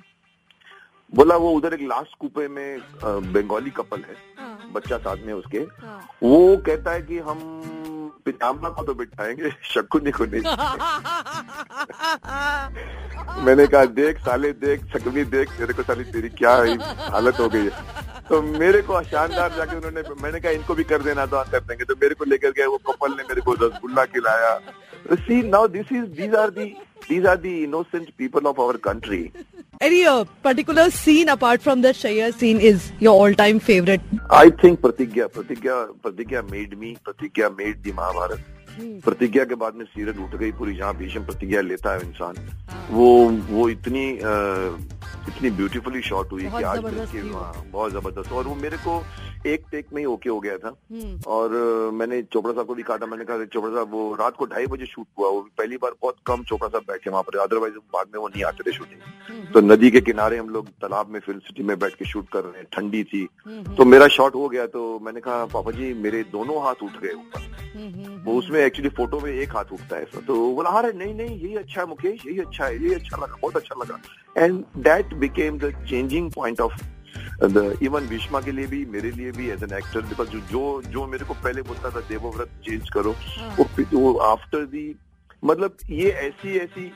बोला 1.13 1.35
वो 1.35 1.51
उधर 1.51 1.73
एक 1.73 1.81
लास्ट 1.81 2.15
कूपे 2.19 2.47
में 2.47 2.79
बंगाली 3.03 3.69
कपल 3.69 3.99
है 3.99 4.15
हाँ। 4.39 4.71
बच्चा 4.73 4.97
साथ 4.97 5.17
में 5.25 5.33
उसके। 5.33 5.57
हाँ। 5.57 6.09
वो 6.23 6.57
कहता 6.57 6.91
है 6.91 7.01
कि 7.01 7.19
हम 7.19 7.39
पिजामा 8.25 8.69
को 8.69 8.83
तो 8.83 8.93
बिठाएँगे 8.93 9.49
शकुनी 9.63 10.11
को 10.11 10.25
नहीं। 10.25 10.41
मैंने 13.45 13.67
कहा 13.67 13.85
देख 13.85 14.19
साले 14.19 14.51
देख 14.51 14.83
शकुनी 14.93 15.23
देख 15.23 15.49
तेरे 15.49 15.73
को 15.73 15.83
साली 15.83 16.03
तेरी 16.03 16.29
क्या 16.29 16.55
हालत 17.11 17.39
हो 17.39 17.49
गई 17.49 17.63
है। 17.63 17.69
तो 18.29 18.41
मेरे 18.41 18.81
को 18.81 19.03
शानदार 19.03 19.55
जाके 19.55 19.75
उन्होंने 19.75 20.01
मैंने 20.23 20.39
कहा 20.39 20.51
इनको 20.51 20.75
भी 20.75 20.83
कर 20.83 21.01
देना 21.01 21.25
तो 21.25 21.43
कर 21.51 21.59
देंगे। 21.59 21.83
तो 21.83 21.95
मेरे 22.01 22.15
को 22.15 22.25
लेकर 22.25 22.51
गए 22.51 22.65
वो 22.65 22.77
कपल 22.89 23.11
ने 23.11 23.23
मेरे 23.23 23.41
को 23.41 23.53
रसगुल्ला 23.53 24.05
खिलाया। 24.05 24.59
See 25.11 25.49
now 25.49 25.67
this 25.67 25.91
is 25.91 26.05
these 26.19 26.35
are 26.35 26.49
the 26.49 26.65
these 27.09 27.25
are 27.25 27.37
the 27.37 27.63
innocent 27.63 28.09
people 28.17 28.45
of 28.45 28.61
our 28.61 28.77
country 28.83 29.31
Any 29.81 30.05
uh, 30.05 30.25
particular 30.43 30.91
scene 30.91 31.29
apart 31.29 31.61
from 31.61 31.79
the 31.79 31.93
Shaya 31.93 32.33
scene 32.33 32.59
is 32.59 32.91
your 32.99 33.13
all-time 33.13 33.61
favorite? 33.61 34.01
I 34.29 34.49
think 34.49 34.81
Pratigya. 34.81 35.29
Pratigya, 35.31 35.95
Pratigya 36.01 36.51
made 36.51 36.77
me. 36.77 36.97
Pratigya 36.97 37.55
made 37.55 37.81
the 37.81 37.93
Mahabharata. 37.93 38.41
प्रतिज्ञा 39.03 39.43
के 39.45 39.55
बाद 39.55 39.75
में 39.75 39.85
सीरत 39.85 40.17
उठ 40.19 40.35
गई 40.39 40.51
पूरी 40.51 40.75
जहाँ 40.75 40.95
भीषम 40.97 41.25
प्रतिज्ञा 41.25 41.61
लेता 41.61 41.93
है 41.93 42.01
इंसान। 42.01 42.35
वो 42.91 43.07
वो 43.49 43.69
इतनी 43.69 44.07
अ, 44.09 44.33
इतनी 45.29 45.49
ब्यूटीफुली 45.51 46.01
शॉट 46.01 46.31
हुई 46.31 46.45
बहुत 46.45 46.59
कि 46.59 46.65
आज 46.65 46.77
वो। 46.77 47.39
हाँ, 47.39 47.65
बहुत 47.71 47.91
ज़बरदस्त। 47.91 48.31
और 48.31 48.47
वो 48.47 48.55
मेरे 48.55 48.77
को 48.77 49.01
एक 49.47 49.65
टेक 49.71 49.85
में 49.93 50.01
ही 50.01 50.05
ओके 50.05 50.29
हो 50.29 50.39
गया 50.39 50.57
था। 50.57 50.67
हम्म। 50.91 51.19
और 51.27 51.51
मैंने 51.93 52.21
चोपड़ा 52.23 52.53
साहब 52.53 52.67
को 52.67 52.75
भी 52.75 52.83
कहा 52.83 52.97
था 52.97 53.05
मैंने 53.05 53.25
कहा 53.25 53.45
चोपड़ा 53.45 53.73
साहब 53.73 53.91
वो 53.91 54.15
रात 54.19 54.35
को 54.35 54.45
ढाई 54.45 54.65
बजे 54.67 54.85
शूट 54.85 55.05
हुआ 55.19 55.29
वो 55.29 55.41
पहली 55.57 55.77
बार 55.77 55.91
बहुत 56.01 56.15
कम 56.25 56.43
चोपड़ा 56.43 56.67
साहब 56.69 56.83
बैठे 56.87 57.09
वहाँ 57.09 57.23
पर 57.23 57.37
अदरवाइज़ 57.39 57.75
बाद 57.93 58.07
में 58.13 58.19
वो 58.21 58.27
नहीं 58.27 58.43
आते 58.43 58.63
थे 58.63 58.75
शूटिंग 58.77 59.53
तो 59.53 59.61
नदी 59.61 59.91
के 59.91 60.01
किनारे 60.01 60.37
हम 60.37 60.49
लोग 60.49 60.67
तालाब 60.81 61.09
में 61.09 61.19
फ़िल्म 61.19 61.39
सिटी 61.39 61.63
में 61.63 61.77
बैठ 61.79 61.95
के 61.95 62.05
शूट 62.05 62.29
कर 62.29 62.43
रहे 62.43 62.57
हैं 62.57 62.67
ठंडी 62.73 63.03
थी। 63.03 63.27
तो 63.77 63.85
मेरा 63.85 64.07
शॉट 64.07 64.35
हो 64.35 64.47
गया 64.49 64.65
तो 64.67 64.99
मैंने 65.03 65.19
कहा 65.19 65.45
पापा 65.53 65.71
जी 65.71 65.93
मेरे 66.03 66.23
दोनों 66.31 66.61
हाथ 66.63 66.83
उठ 66.83 66.99
गए 67.03 67.13
ऊपर. 67.13 67.47
वो 68.25 68.33
उसमें 68.39 68.58
एक्चुअली 68.65 68.89
फ़ोटो 68.89 69.19
में 69.19 69.31
एक 69.31 69.55
हाथ 69.55 69.71
उठता 69.73 69.95
है 69.95 70.01
ऐसा 70.01 70.19
तो 70.19 70.35
बोला 70.55 70.69
अरे 70.69 70.91
नहीं 70.93 71.13
नहीं 71.15 71.39
यही 71.39 71.55
अच्छा 71.55 71.81
है 71.81 71.87
मुकेश 71.87 72.25
यही 72.25 72.39
अच्छा 72.39 72.65
है 72.65 72.83
यही 72.83 72.93
अच्छा 72.93 73.17
लगा 73.17 73.35
बहुत 73.41 73.55
अच्छा 73.55 73.75
लगा। 73.81 73.99
And 74.45 74.63
that 74.77 75.13
became 75.13 75.57
the 75.57 75.71
changing 75.89 76.31
point 76.31 76.61
of 76.61 76.81
even 77.83 78.07
Bhishma 78.07 78.41
के 78.41 78.51
लिए 78.51 78.67
भी 78.67 78.85
मेरे 78.85 79.11
लिए 79.11 79.31
भी 79.31 79.49
एज 79.49 79.63
एन 79.63 79.77
एक्टर 79.77 80.01
बिकॉज़ 80.01 80.29
जो 80.29 80.39
जो 80.39 80.81
जो 80.81 81.05
मेरे 81.07 81.25
को 81.25 81.33
पहले 81.33 81.61
बोलता 81.61 81.89
था 81.89 81.99
देवव्रत 81.99 82.49
चेंज 82.65 82.89
करो 82.89 83.15
वो 83.59 83.65
वो 83.93 84.17
आफ्टर 84.17 84.65
दी 84.65 84.95
मतलब 85.45 85.77
ये 85.89 86.09
ऐसी 86.09 86.57
ऐसी 86.57 86.91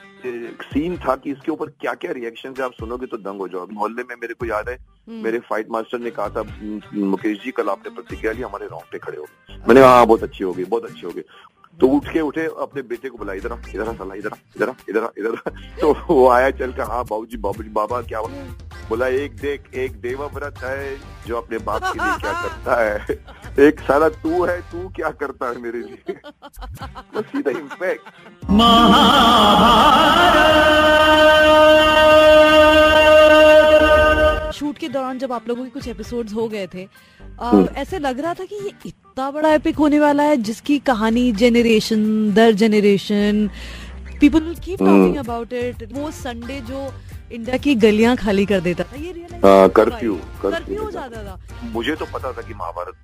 सीन 0.63 0.97
था 0.97 1.15
कि 1.15 1.31
इसके 1.31 1.51
ऊपर 1.51 1.69
क्या 1.81 1.93
क्या 1.93 2.11
रिएक्शन 2.11 2.53
थे 2.53 2.63
आप 2.63 2.73
सुनोगे 2.73 3.05
तो 3.05 3.17
दंग 3.17 3.39
हो 3.39 3.47
जाओगे। 3.47 3.75
मोहल्ले 3.75 4.03
में 4.03 4.15
मेरे 4.15 4.33
को 4.33 4.45
याद 4.45 4.69
है 4.69 4.77
मेरे 5.10 5.39
फाइट 5.39 5.67
मास्टर 5.72 6.00
ने 6.00 6.12
कहा 6.12 6.29
था 6.29 6.43
मुकेश 6.93 7.43
जी, 7.43 7.51
कल 7.51 7.69
आपने 7.69 7.95
प्रतिज्ञा 7.95 8.31
ली, 8.31 8.41
हमारे 8.41 8.65
रोंगटे 8.65 8.98
खड़े 8.98 9.17
हो 9.17 9.25
मैंने 9.67 9.81
कहा 9.81 9.89
हाँ 9.89 10.05
बहुत 10.05 10.24
अच्छी 10.24 10.43
हो 10.43 10.53
गई, 10.53 10.63
बहुत 10.63 10.86
अच्छी 10.86 11.01
हो 11.01 11.12
गई। 11.12 11.22
तो 11.79 11.88
उठ 11.88 12.13
के 12.13 12.22
उठे, 12.22 12.45
अपने 12.45 12.81
बेटे 12.81 13.10
को 13.10 13.17
बुला 13.17 13.33
इधर 13.33 13.57
इधर 13.75 13.93
साला, 13.93 14.15
इधर 14.15 14.31
इधर 14.55 14.74
इधर 14.89 15.10
इधर 15.17 15.36
तो 15.81 16.13
वो 16.13 16.29
आया, 16.29 16.51
चल 16.51 16.72
कर 16.72 16.81
हाँ 16.81 17.03
बाबूजी 17.03 17.38
बाबूजी, 17.38 17.69
बाबा, 17.69 18.01
क्या 18.01 18.19
हुआ?" 18.19 18.29
बोला, 18.89 19.07
एक 19.07 19.36
देख, 19.36 19.74
एक 19.74 19.91
देवव्रत 19.91 20.57
है, 20.57 20.98
जो 21.27 21.38
अपने 21.38 21.57
बाप 21.57 21.83
के 21.83 21.88
लिए 21.88 22.17
क्या 22.17 22.43
करता 22.43 22.83
है। 22.83 23.07
एक, 23.67 23.79
साला, 23.79 24.10
तू 24.10 24.45
है, 24.45 24.62
तू 24.62 24.89
क्या 24.89 25.10
करता 25.10 25.50
है 25.50 25.62
मेरे 25.62 25.79
लिए? 25.79 26.15
बस 27.15 27.24
सीधा 27.25 27.51
इम्पैक्ट 27.51 28.10
शूट 28.43 28.60
दौरान 35.03 35.19
जब 35.19 35.31
आप 35.33 35.48
लोगों 35.48 35.63
के 35.63 35.69
कुछ 35.69 35.88
एपिसोड्स 35.88 36.33
हो 36.33 36.48
गए 36.50 36.67
थे 36.74 36.83
अ, 36.83 37.45
हम्म। 37.45 37.67
ऐसे 37.77 38.00
लग 38.00 38.19
रहा 38.19 38.33
था 38.33 38.45
कि 38.45 38.55
ये 38.55 38.72
इतना 38.86 39.29
बड़ा 39.31 39.53
एपिक 39.53 39.77
होने 39.77 40.00
वाला 40.00 40.24
है 40.24 40.36
जिसकी 40.50 40.77
कहानी 40.89 41.31
generation 41.41 42.03
there 42.33 42.51
generation 42.62 43.50
people 44.19 44.41
will 44.41 44.55
keep 44.65 44.79
talking 44.79 45.15
about 45.17 45.53
it 45.53 45.83
वो 45.93 46.12
संडे 46.19 46.60
जो 46.69 46.91
इंडिया 47.31 47.57
की 47.57 47.75
गलियाँ 47.83 48.15
खाली 48.17 48.45
कर 48.45 48.60
देता 48.62 48.83
था 48.83 48.95
ये 48.95 49.13
कर्फ्यू, 49.43 50.15
कर्फ्यू 50.41 50.83
हो 50.83 50.89
जाता 50.91 51.24
था। 51.24 51.39
मुझे 51.74 51.95
तो 51.95 52.05
पता 52.13 52.31
था 52.31 52.41
कि 52.48 52.53
महाभारत 52.53 52.95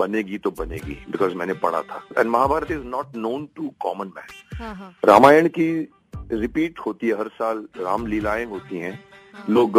बनेगी 0.00 0.38
तो 0.38 0.50
बनेगी 0.58 0.94
बिकॉज़ 1.10 1.34
मैंने 1.34 1.54
पढ़ा 1.62 1.80
था। 1.82 2.02
And 2.18 2.30
Mahabharat 2.30 2.70
is 2.70 2.84
not 2.94 3.16
known 3.16 3.48
to 3.56 3.72
common 3.80 4.12
man 4.16 4.92
Ramayan 5.04 5.48
की 5.58 5.68
रिपीट 6.32 6.78
होती 6.86 7.08
है 7.08 7.18
हर 7.18 7.28
साल 7.38 7.64
राम 7.78 8.06
लीलाएँ 8.06 8.44
होती 8.46 8.78
हैं। 8.78 8.92
लोग 9.50 9.78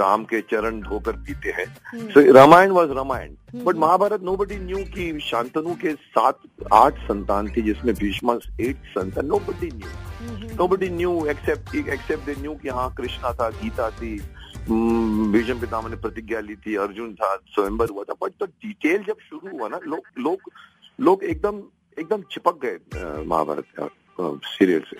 राम 0.00 0.24
के 0.24 0.40
चरण 0.50 0.80
धोकर 0.80 1.16
पीते 1.26 1.50
हैं। 1.58 1.66
So 2.10 2.32
Ramayan 2.32 2.70
was 2.70 2.90
Ramayan. 2.96 3.34
But 3.64 3.76
Mahabharat 3.76 4.22
nobody 4.36 4.56
knew 4.58 4.78
की 4.94 5.18
शांतनु 5.20 5.74
के 5.82 5.92
सात 5.94 6.38
आठ 6.72 6.98
संतान 7.08 7.48
थी 7.56 7.62
जिसमें 7.62 7.94
भीष्मा 7.94 8.34
एट 8.60 8.76
संतान 8.98 9.26
nobody 9.48 9.70
knew 9.74 10.54
nobody 10.68 10.88
knew 10.90 11.24
except 11.30 11.74
except 11.74 12.24
they 12.26 12.34
knew 12.40 12.54
कि 12.62 12.68
हाँ 12.68 12.92
कृष्णा 12.98 13.32
था 13.40 13.48
गीता 13.62 13.90
थी 13.90 14.16
हम्म, 14.68 15.30
भीष्म 15.32 15.58
पितामह 15.60 15.88
ने 15.90 15.96
प्रतिज्ञा 16.02 16.40
ली 16.40 16.54
थी 16.66 16.74
अर्जुन 16.82 17.14
था 17.14 17.34
स्वयंवर 17.54 17.88
हुआ 17.90 18.02
था। 18.10 18.14
बट 18.22 18.42
द 18.42 18.48
डिटेल 18.64 19.02
जब 19.06 19.16
शुरू 19.30 19.56
हुआ 19.58 19.68
ना 19.68 19.80
लोग 19.86 20.02
लोग 20.18 20.50
लोग 20.98 21.24
एकदम 21.24 21.62
एकदम 21.98 22.22
चिपक 22.32 22.60
गए 22.64 23.24
महाभारत 23.24 23.64
सीरियल 24.18 24.80
से। 24.88 24.96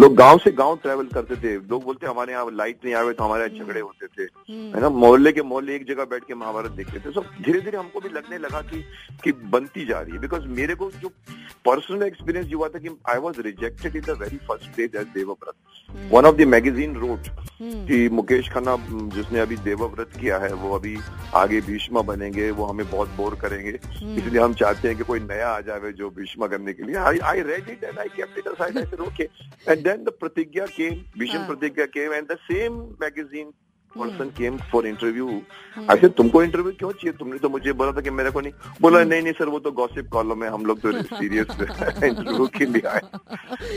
लोग 0.00 0.14
गाँव 0.16 0.38
से 0.38 0.50
गाँव 0.52 0.76
ट्रेवल 0.82 1.06
करते 1.14 1.36
थे। 1.36 1.54
लोग 1.60 1.84
बोलते 1.84 2.06
हमारे 2.06 2.32
यहाँ 2.32 2.50
लाइट 2.52 2.84
नहीं 2.84 2.94
आवे 2.94 3.12
तो 3.12 3.24
हमारे 3.24 3.44
यहाँ 3.44 3.64
झगड़े 3.64 3.80
होते 3.80 4.06
थे। 4.08 4.22
है 4.52 4.80
ना? 4.80 4.88
मोहल्ले 4.88 5.32
के 5.32 5.42
मोहल्ले 5.42 5.74
एक 5.76 5.86
जगह 5.88 6.04
बैठ 6.04 6.24
के 6.24 6.34
महाभारत 6.34 6.70
देखते 6.72 6.98
थे। 6.98 7.12
सब 7.12 7.30
धीरे 7.42 7.60
धीरे 7.60 7.78
हमको 7.78 8.00
भी 8.00 8.08
लगने 8.08 8.38
लगा 8.38 8.60
कि 8.62 8.84
कि 9.24 9.32
बनती 9.32 9.86
जा 9.86 10.00
रही 10.00 10.12
है। 10.12 10.18
बिकॉज़ 10.20 10.46
मेरे 10.50 10.74
को 10.74 10.90
जो 10.92 11.08
पर्सनल 11.64 12.02
एक्सपीरियंस 12.02 12.52
हुआ 12.54 12.68
था 12.68 12.78
कि 12.78 12.96
I 13.08 13.18
was 13.18 13.40
rejected 13.40 13.96
in 13.96 14.02
the 14.02 14.18
very 14.20 14.36
first 14.48 14.70
page 14.76 14.96
as 14.96 15.06
Devvrat 15.14 15.54
one 16.12 16.24
of 16.24 16.36
the 16.36 16.42
magazine 16.48 16.94
wrote 16.96 17.28
कि 17.62 18.08
मुकेश 18.08 18.48
खन्ना 18.52 18.76
जिसने 19.14 19.40
अभी 19.40 19.56
देवव्रत 19.64 20.10
किया 20.20 20.38
है 20.38 20.52
वो 20.54 20.74
अभी 20.74 20.96
आगे 21.34 21.60
भीष्मा 21.60 22.02
बनेंगे 22.02 22.50
वो 22.50 22.64
हमें 22.64 22.90
बहुत 22.90 23.08
बोर 23.16 23.34
करेंगे। 23.42 23.70
इसलिए 23.70 24.40
हम 24.40 24.54
चाहते 24.54 24.88
हैं 24.88 24.96
कि 24.96 25.04
कोई 25.04 25.20
नया 25.20 25.48
आ 25.48 25.60
जाए 25.60 25.92
जो 25.92 26.10
भीष्मा 26.10 26.46
करने 26.46 26.72
के 26.72 26.82
लिए। 26.82 26.96
I 26.96 27.18
I 27.24 27.42
read 27.42 27.68
it 27.70 27.84
and 27.84 27.98
I 27.98 28.08
kept 28.16 28.38
it 28.38 28.46
aside 28.62 28.76
I 28.76 28.84
said 28.90 29.00
okay 29.00 29.28
and 29.66 29.84
then 29.84 30.04
the 30.04 30.12
pratigya 30.12 30.70
came 30.78 31.04
Bhisham 31.16 31.42
हाँ. 31.42 31.48
pratigya 31.50 31.90
came 31.98 32.12
and 32.12 32.28
the 32.28 32.38
same 32.48 32.80
magazine 33.00 33.52
person 33.92 34.30
came 34.32 34.58
for 34.70 34.80
interview 34.86 35.24
I 35.88 35.96
said 36.00 36.14
तुमको 36.16 36.42
इंटरव्यू 36.42 36.72
क्यों 36.78 36.90
चाहिए? 36.92 37.12
तुमने 37.18 37.38
तो 37.38 37.48
मुझे 37.48 37.72
बोला 37.72 37.92
था 37.92 38.00
कि 38.00 38.10
मेरे 38.10 38.30
को 38.30 38.40
नहीं। 38.40 38.52
बोला 38.80 39.02
नहीं 39.04 39.22
नहीं 39.22 39.32
सर 39.38 39.48
वो 39.48 39.58
तो 39.66 39.70
गॉसिप 39.80 40.08
कॉलम 40.12 40.44
है 40.44 40.50
हम 40.50 40.64
लोग 40.66 40.80
तो 40.80 40.92
सीरियस 41.16 41.46
इंटरव्यू 42.04 42.46
के 42.56 42.66
लिए 42.66 42.88
आए 42.88 43.00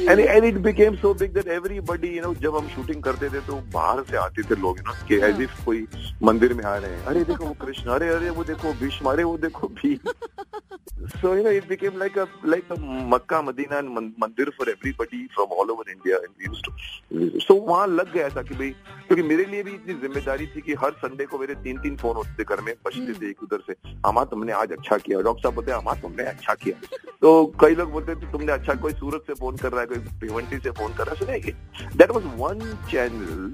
and 0.09 0.19
and 0.19 0.45
it 0.45 0.57
became 0.67 0.95
so 1.01 1.13
big 1.21 1.33
that 1.33 1.47
everybody 1.57 2.15
you 2.17 2.21
know 2.23 2.33
जब 2.45 2.55
हम 2.57 2.67
शूटिंग 2.75 3.03
करते 3.03 3.29
थे 3.29 3.39
तो 3.47 3.55
बाहर 3.73 4.03
से 4.11 4.17
आते 4.17 4.43
थे 4.49 4.55
लोग 4.61 4.79
नो 4.87 4.93
कि 5.07 5.15
एज 5.29 5.41
इफ़ 5.41 5.63
कोई 5.65 5.85
मंदिर 6.23 6.53
में 6.53 6.63
आ 6.63 6.75
रहे 6.77 6.91
हैं। 6.91 7.03
अरे 7.05 7.23
देखो 7.23 7.45
वो 7.45 7.53
कृष्ण 7.65 7.89
अरे 7.97 8.09
अरे 8.15 8.29
वो 8.39 8.43
देखो 8.43 8.73
भीष्म 8.83 9.11
अरे 9.11 9.23
वो 9.23 9.37
देखो 9.47 9.67
Bhim. 9.81 10.11
So 11.21 11.33
you 11.33 11.43
know 11.43 11.49
it 11.49 11.67
became 11.67 11.97
like 11.99 12.15
a 12.15 12.27
like 12.43 12.69
a 12.69 12.75
Makkah 13.13 13.43
Medina 13.43 13.77
and 13.77 13.93
man- 13.95 14.13
मंदिर 14.19 14.51
for 14.57 14.67
everybody 14.69 15.27
from 15.35 15.51
all 15.51 15.71
over 15.71 15.83
India 15.93 16.19
and 16.23 16.31
we 16.39 16.45
used 16.49 16.63
to 16.67 16.71
so 17.45 17.55
वहाँ 17.67 17.87
लग 17.87 18.13
गया 18.13 18.29
था 18.35 18.41
कि 18.41 18.55
भाई 18.55 18.69
क्योंकि 19.07 19.23
मेरे 19.23 19.45
लिए 19.45 19.63
भी 19.63 19.71
इतनी 19.71 19.93
ज़िम्मेदारी 20.01 20.47
थी 20.55 20.61
कि 20.61 20.73
हर 20.83 20.91
संडे 21.01 21.25
को 21.25 21.37
मेरे 21.39 21.55
तीन 21.63 21.77
तीन 21.81 21.95
फ़ोन 21.97 22.15
होते 22.15 22.31
थे 22.39 22.43
घर 22.43 22.61
में 22.61 22.73
बजते 22.85 23.13
थे 23.19 23.29
एक 23.29 23.43
उधर 23.43 23.63
से 23.67 23.75
अमा 24.05 24.23
तुमने 24.31 24.51
आज 24.61 24.71
अच्छा 24.71 24.97
किया। 24.97 25.19
डॉक्टर 25.27 25.41
साहब 25.43 25.55
बोलते 25.55 25.71
अमा 25.71 25.93
तुमने 26.01 26.23
अच्छा 26.23 26.53
किया। 26.63 26.97
तो 27.21 27.45
कई 27.61 27.75
लोग 27.75 27.91
बोलते 27.91 28.15
थे 28.15 28.31
तुमने 28.31 28.51
अच्छा 28.51 28.73
कोई 28.85 28.93
सूरत 28.93 29.23
से 29.27 29.33
फ़ोन 29.33 29.57
कर 29.57 29.71
रहा 29.71 29.81
है 29.81 29.87
कोई 29.87 29.97
भिवंडी 30.23 30.57
से 30.57 30.71
फ़ोन 30.79 30.93
कर 30.93 31.07
रहा 31.07 31.13
है। 31.13 31.19
सुनिए 31.19 31.95
that 31.97 32.11
was 32.11 32.23
one 32.39 32.59
channel 32.91 33.53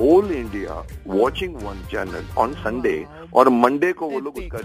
whole 0.00 0.32
India 0.32 0.82
watching 1.06 1.56
one 1.62 1.86
channel 1.92 2.26
on 2.38 2.54
Sunday 2.64 2.96
और 3.34 3.48
मंडे 3.48 3.92
को 3.92 4.08
वो 4.10 4.20
लोग. 4.20 4.38
उसका 4.38 4.58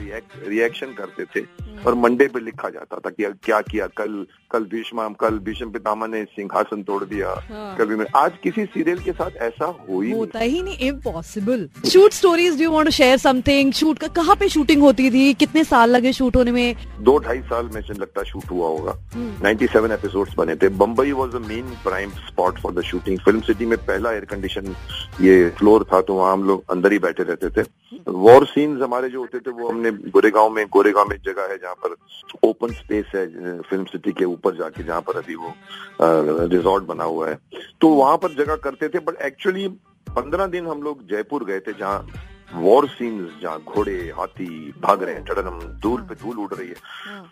रिएक्शन 0.48 0.94
करते 0.94 1.26
थे। 1.36 1.46
और 1.86 1.96
मंडे 1.98 2.28
पे 2.28 2.40
लिखा 2.40 2.70
जाता 2.70 2.98
था 2.98 3.10
कि 3.10 3.32
क्या 3.44 3.62
किया 3.62 3.88
कल 3.98 4.26
कल 4.52 4.64
भीष्म 4.72 5.08
कल 5.22 5.38
भीष्म 5.46 5.70
पितामह 5.72 6.08
ने 6.08 6.24
सिंहासन 6.26 6.84
तोड़ 6.84 7.04
दिया। 7.04 7.30
हाँ। 7.50 7.76
कभी 7.78 7.96
में 7.96 8.06
आज 8.16 8.38
किसी 8.44 8.66
सीरियल 8.66 9.00
के 9.00 9.12
साथ 9.12 9.38
ऐसा 9.42 9.66
हो 9.66 10.02
ही 10.02 10.08
नहीं। 10.08 10.20
होता 10.20 10.40
ही 10.40 10.62
नहीं 10.62 10.78
impossible 10.88 11.68
shoot 11.90 12.14
stories 12.14 12.62
do 12.62 12.72
want 12.72 12.86
to 12.86 12.92
share 12.92 13.18
something 13.18 13.72
shoot 13.74 14.00
का 14.00 14.08
कहाँ 14.18 14.36
पे 14.36 14.50
शूटिंग 14.50 14.82
होती 14.82 15.10
थी? 15.12 15.34
कितने 15.36 15.64
साल 15.64 15.90
लगे 15.90 16.14
शूट 16.14 16.36
होने 16.36 16.52
में? 16.52 16.76
दो 17.00 17.18
ढाई 17.20 17.40
साल 17.50 17.70
में 17.74 17.82
लगता 17.90 18.24
शूट 18.24 18.50
हुआ 18.52 18.68
होगा। 18.68 18.94
नाइन्टी 19.44 19.68
सेवन 19.68 19.92
एपिसोड 19.92 20.30
बने 20.38 20.56
थे। 20.56 20.70
Bombay 20.78 21.12
was 21.12 21.32
the 21.32 21.42
main 21.48 21.76
prime 21.84 22.10
spot 22.28 22.60
for 22.62 22.74
the 22.74 22.82
shooting 22.84 23.20
film 23.20 23.42
city 23.42 23.66
में 23.66 23.78
पहला 23.80 24.12
एयर 24.12 24.26
कंडीशन 24.26 24.76
ये 25.22 25.50
फ्लोर 25.60 25.84
था 25.94 26.02
तो 26.02 26.14
वहाँ 26.14 26.34
हम 26.34 26.44
लोग 26.44 26.72
अंदर 26.72 26.92
ही 26.92 27.00
बैठे 27.00 27.24
रहते 27.24 27.50
थे। 27.50 27.66
वॉर 28.08 28.46
सीन्स 28.46 28.82
हमारे 28.82 29.10
जो 29.10 29.20
होते 29.20 29.40
थे 29.40 29.52
वो 29.52 29.70
हमने 29.70 29.92
गोरेगांव 30.12 30.50
में 30.50 30.66
गोरेगांव 30.74 31.08
में 31.10 31.18
जगह 31.26 31.52
है 31.52 31.58
जहाँ 31.58 31.74
पर 31.84 31.87
ओपन 32.44 32.74
स्पेस 32.74 33.12
है 33.16 33.26
फ़िल्म 33.62 33.84
सिटी 33.86 34.12
के 34.12 34.26
ऊपर 34.26 34.56
जाके 34.56 34.84
जहाँ 34.84 35.02
पर 35.02 35.18
अभी 35.18 35.36
वो 35.36 35.54
रिजॉर्ट 36.48 36.84
बना 36.86 37.04
हुआ 37.04 37.30
है। 37.30 37.40
तो 37.82 37.90
वहाँ 37.90 38.18
पर 38.18 38.34
जगह 38.36 38.56
करते 38.64 38.90
थे 38.90 39.00
बट 39.02 39.22
एक्चुअली 39.26 39.68
पंद्रह 40.08 40.46
दिन 40.48 40.68
हम 40.68 40.82
लोग 40.84 41.08
जयपुर 41.10 41.46
गए 41.46 41.60
थे 41.60 41.74
जहाँ 41.74 42.06
वॉर 42.54 42.88
सीन्स 42.90 43.42
जहाँ 43.42 43.60
घोड़े 43.66 43.96
हाथी 44.18 44.74
भाग 44.82 45.04
रहे 45.04 45.14
हैं 45.16 45.24
टड़नम 45.26 45.60
धूल 45.82 46.02
पे 46.02 46.16
धूल 46.16 46.38
उड़ 46.40 46.54
रही 46.54 46.68
है। 46.68 46.76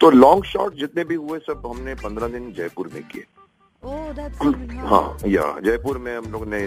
तो 0.02 0.10
लॉन्ग 0.12 0.44
शॉट 0.46 0.76
जितने 0.76 1.04
भी 1.04 1.16
हुए 1.16 1.40
सब 1.42 1.62
हमने 1.66 1.94
पंद्रह 1.96 2.28
दिन 2.30 2.52
जयपुर 2.54 2.90
में 2.94 3.04
किए। 3.04 3.26
ओह 3.84 4.88
हाँ। 4.88 5.18
या 5.28 5.44
जयपुर 5.66 5.98
में 5.98 6.16
हम 6.16 6.32
लोग 6.32 6.48
ने 6.48 6.60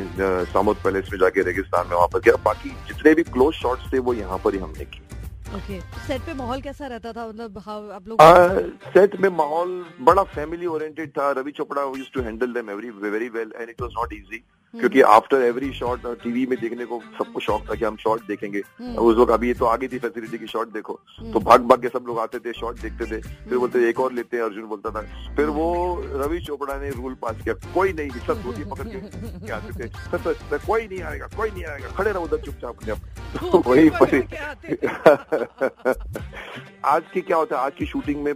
सामुद 0.52 0.76
पैलेस 0.84 1.08
में 1.12 1.18
जाके 1.20 1.42
रेगिस्तान 1.42 1.86
में 1.86 1.94
वहाँ 1.94 2.08
पर 2.08 2.20
किया। 2.20 2.34
बाकी 2.44 2.70
जितने 2.88 3.14
भी 3.14 3.22
क्लोज 3.24 3.54
शॉट्स 3.54 3.92
थे 3.92 3.98
वो 3.98 4.14
यहाँ 4.14 4.38
पर 4.44 4.54
ही 4.54 4.60
हमने 4.60 4.84
किए। 4.84 5.07
सेट 5.48 6.20
पे 6.20 6.34
माहौल 6.34 6.60
कैसा 6.60 6.86
रहता 6.86 7.12
था? 7.12 7.26
मतलब 7.28 7.58
आप 7.92 8.08
लोग 8.08 8.20
सेट 8.88 9.16
में 9.20 9.28
माहौल 9.28 9.84
बड़ा 10.00 10.22
फैमिली 10.34 10.66
ओरिएंटेड 10.66 11.10
था। 11.10 11.30
Ravi 11.38 11.52
Chopra 11.52 11.82
to 12.14 12.22
handle 12.22 12.52
them 12.52 12.70
very 12.70 13.28
well 13.28 13.52
and 13.56 13.68
it 13.70 13.80
was 13.82 13.90
not 13.92 14.12
easy 14.12 14.42
क्योंकि 14.74 15.00
आफ्टर 15.00 15.42
एवरी 15.42 15.72
शॉट 15.72 16.22
टीवी 16.22 16.46
में 16.46 16.60
देखने 16.60 16.84
को 16.84 17.02
सबको 17.18 17.40
शौक 17.40 17.70
था 17.70 17.74
कि 17.74 17.84
हम 17.84 17.96
शॉट 17.96 18.26
देखेंगे। 18.26 18.62
उस 18.96 19.16
वक्त 19.16 19.32
अभी 19.32 19.48
ये 19.48 19.54
तो 19.54 19.64
आगे 19.64 19.88
थी 19.88 19.98
फैसिलिटी 19.98 20.38
की 20.38 20.46
शॉट 20.46 20.68
देखो। 20.68 21.00
तो 21.32 21.40
भाग 21.40 21.60
भाग 21.60 21.82
के 21.82 21.88
सब 21.88 22.04
लोग 22.06 22.18
आते 22.18 22.38
थे 22.38 22.52
शॉट 22.52 22.80
देखते 22.80 23.04
थे। 23.04 23.20
फिर 23.20 23.58
बोलते 23.58 23.88
एक 23.88 24.00
और 24.00 24.12
लेते 24.12 24.36
हैं 24.36 24.44
अर्जुन 24.44 24.64
बोलता 24.64 24.90
था। 24.90 25.34
फिर 25.36 25.46
वो 25.46 26.00
रवि 26.04 26.40
चोपड़ा 26.40 26.76
ने 26.76 26.90
रूल 26.90 27.14
पास 27.14 27.36
किया। 27.44 27.74
कोई 27.74 27.92
नहीं 27.92 28.10
सब 28.26 28.42
धोती 28.42 28.64
पकड़ 28.64 28.88
के 28.88 29.52
आते 29.52 29.78
थे? 29.78 29.88
सर, 29.88 30.32
सर, 30.32 30.58
कोई 30.66 30.86
नहीं 30.86 31.02
आएगा 31.02 31.26
कोई 31.36 31.50
नहीं 31.50 31.64
आएगा। 31.64 31.88
खड़े 31.88 32.12
रहो 32.12 32.24
उधर 32.24 32.36
चुपचाप 32.36 32.76
अपने 32.76 32.92
आप। 32.92 32.98
तो 33.52 33.62
वही 33.66 33.88
आते 33.88 34.18
आज 36.84 37.02
की 37.14 37.20
क्या 37.20 37.36
होता 37.36 37.58
है? 37.58 37.64
आज 37.64 37.72
की 37.78 37.86
शूटिंग 37.86 38.24
में 38.24 38.34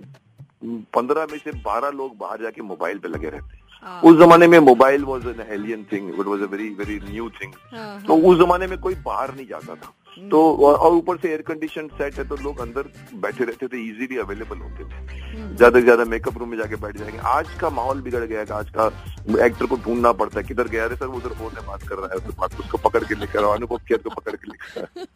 पंद्रह 0.94 1.26
में 1.32 1.38
से 1.38 1.52
बारह 1.52 1.90
लोग 1.90 2.18
बाहर 2.18 2.42
जाके 2.42 2.62
मोबाइल 2.62 2.98
पे 2.98 3.08
लगे 3.08 3.28
रहते 3.28 3.56
हाँ, 3.56 3.61
उस 4.04 4.18
जमाने 4.18 4.46
में 4.48 4.58
mobile 4.58 5.04
was 5.04 5.28
an 5.28 5.40
alien 5.54 5.84
thing 5.92 6.08
it 6.10 6.26
was 6.26 6.42
a 6.42 6.46
very 6.52 6.68
very 6.78 6.98
new 7.10 7.28
thing 7.40 7.52
हाँ, 7.74 8.02
तो 8.06 8.16
उस 8.16 8.38
जमाने 8.38 8.66
में 8.66 8.78
कोई 8.80 8.94
बाहर 9.06 9.34
नहीं 9.34 9.46
जाता 9.46 9.74
था। 9.74 9.92
तो 10.30 10.40
और 10.56 10.74
और 10.76 10.92
ऊपर 10.92 11.16
से 11.16 11.28
एयर 11.28 11.42
कंडीशन 11.42 11.86
सेट 11.98 12.18
है 12.18 12.24
तो 12.28 12.36
लोग 12.42 12.60
अंदर 12.60 12.90
बैठे 13.22 13.44
रहते 13.44 13.66
थे 13.68 13.80
इजीली 13.82 14.18
अवेलेबल 14.18 14.58
होते 14.58 14.84
थे। 14.84 15.56
ज़्यादा 15.56 15.78
से 15.78 15.84
ज़्यादा 15.84 16.04
मेकअप 16.04 16.38
रूम 16.38 16.48
में 16.48 16.56
जाके 16.58 16.76
बैठ 16.76 16.96
जाएँगे। 16.96 17.18
आज 17.28 17.54
का 17.60 17.70
माहौल 17.70 18.00
बिगड़ 18.02 18.24
गया 18.24 18.40
है 18.40 18.46
आज 18.52 18.70
का 18.70 18.86
एक्टर 19.46 19.66
को 19.66 19.76
ढूंढना 19.84 20.12
पड़ता 20.12 20.40
है 20.40 20.46
किधर 20.46 20.68
गया 20.68 20.84
अरे 20.84 20.96
सर 20.96 21.06
वो 21.06 21.16
उधर 21.16 21.34
फ़ोन 21.34 21.52
में 21.54 21.66
बात 21.66 21.82
कर 21.88 21.98
रहा 21.98 22.08
है 22.12 22.18
तो 22.26 22.32
बात 22.40 22.58
उसको 22.60 22.78
पकड़ 22.88 23.04
के 23.04 23.14
लेकर 23.14 23.44
अनुभव 23.44 23.78
खेर 23.88 23.98
को 23.98 24.10
पकड़ 24.10 24.36
के 24.36 24.50
लेकर 24.50 25.14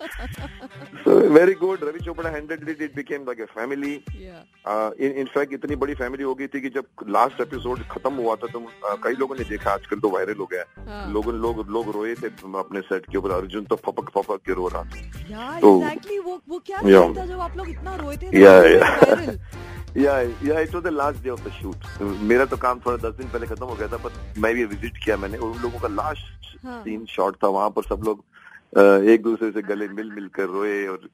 so 1.04 1.18
very 1.34 1.54
good 1.54 1.84
Ravi 1.84 2.04
Chopra 2.04 2.30
handle 2.30 2.70
it 2.70 2.94
became 2.96 3.24
like 3.26 3.40
a 3.40 3.44
family 3.54 3.94
in fact 5.20 5.52
इतनी 5.52 5.76
बड़ी 5.76 5.94
फैमिली 5.94 6.24
हो 6.24 6.34
गई 6.34 6.46
थी 6.46 6.60
कि 6.60 6.68
जब 6.70 7.06
लास्ट 7.08 7.40
एपिसोड 7.40 7.86
खत्म 7.90 8.14
हुआ 8.14 8.34
था 8.34 8.46
तो 8.46 8.58
uh, 8.58 8.96
कई 9.04 9.12
लोगों 9.12 9.36
ने 9.36 9.44
देखा 9.44 9.70
आजकल 9.70 10.00
तो 10.00 10.10
वायरल 10.10 10.38
हो 10.40 10.46
गया 10.52 10.64
हाँ। 10.88 11.12
लोगों 11.12 11.34
लोग 11.34 11.68
लोग 11.70 11.90
रोए 11.96 12.14
थे 12.14 12.26
अपने 12.58 12.80
सेट 12.80 13.06
के 13.12 13.18
ऊपर 13.18 13.30
अर्जुन 13.30 13.64
तो 13.64 13.76
फपक 13.76 14.10
फपक 14.10 14.40
के 14.46 14.54
रो 14.54 14.68
रहा 14.68 14.84
तो- 14.90 15.82
एग्जैक्टली 15.82 16.18
वो 16.18 16.40
वो 16.48 16.58
क्या 16.66 16.78
Yeah. 16.78 17.02
सीन 17.02 17.16
था 17.16 17.26
जब 17.26 17.40
आप 17.40 17.56
लोग 17.56 17.68
इतना 17.70 17.94
रोए 17.96 18.16
थे 18.16 18.30
Yeah, 18.42 18.66
yeah. 18.72 19.04
viral. 19.04 19.38
या 19.96 20.18
या 20.20 20.60
it 20.60 20.74
was 20.74 20.82
the 20.84 20.88
last 20.92 21.22
day 21.24 21.30
of 21.30 21.48
the 21.48 21.50
shoot 21.52 22.00
मेरा 22.30 22.44
तो 22.44 22.56
काम 22.64 22.80
थोड़ा 22.86 22.96
दस 23.08 23.14
दिन 23.18 23.28
पहले 23.28 23.46
खत्म 23.46 23.64
हो 23.66 23.74
गया 23.74 23.88
था 23.88 23.96
पर 24.04 24.12
मैं 24.38 24.54
भी 24.54 24.64
विज़िट 24.64 24.96
किया 25.04 25.16
मैंने 25.16 25.38
उन 25.38 25.58
लोगों 25.62 25.78
का 25.80 25.88
लास्ट। 25.88 26.56
सीन 26.66 27.04
शॉट 27.10 27.36
था 27.44 27.48
वहाँ 27.48 27.70
पर 27.70 27.82
सब 27.82 28.02
लोग 28.04 28.24
एक 29.10 29.22
दूसरे 29.22 29.50
से 29.52 29.62
गले 29.62 29.88
मिल 29.88 30.10
मिल 30.12 30.26
कर 30.34 30.46
रोए 30.48 30.86
और 30.86 31.08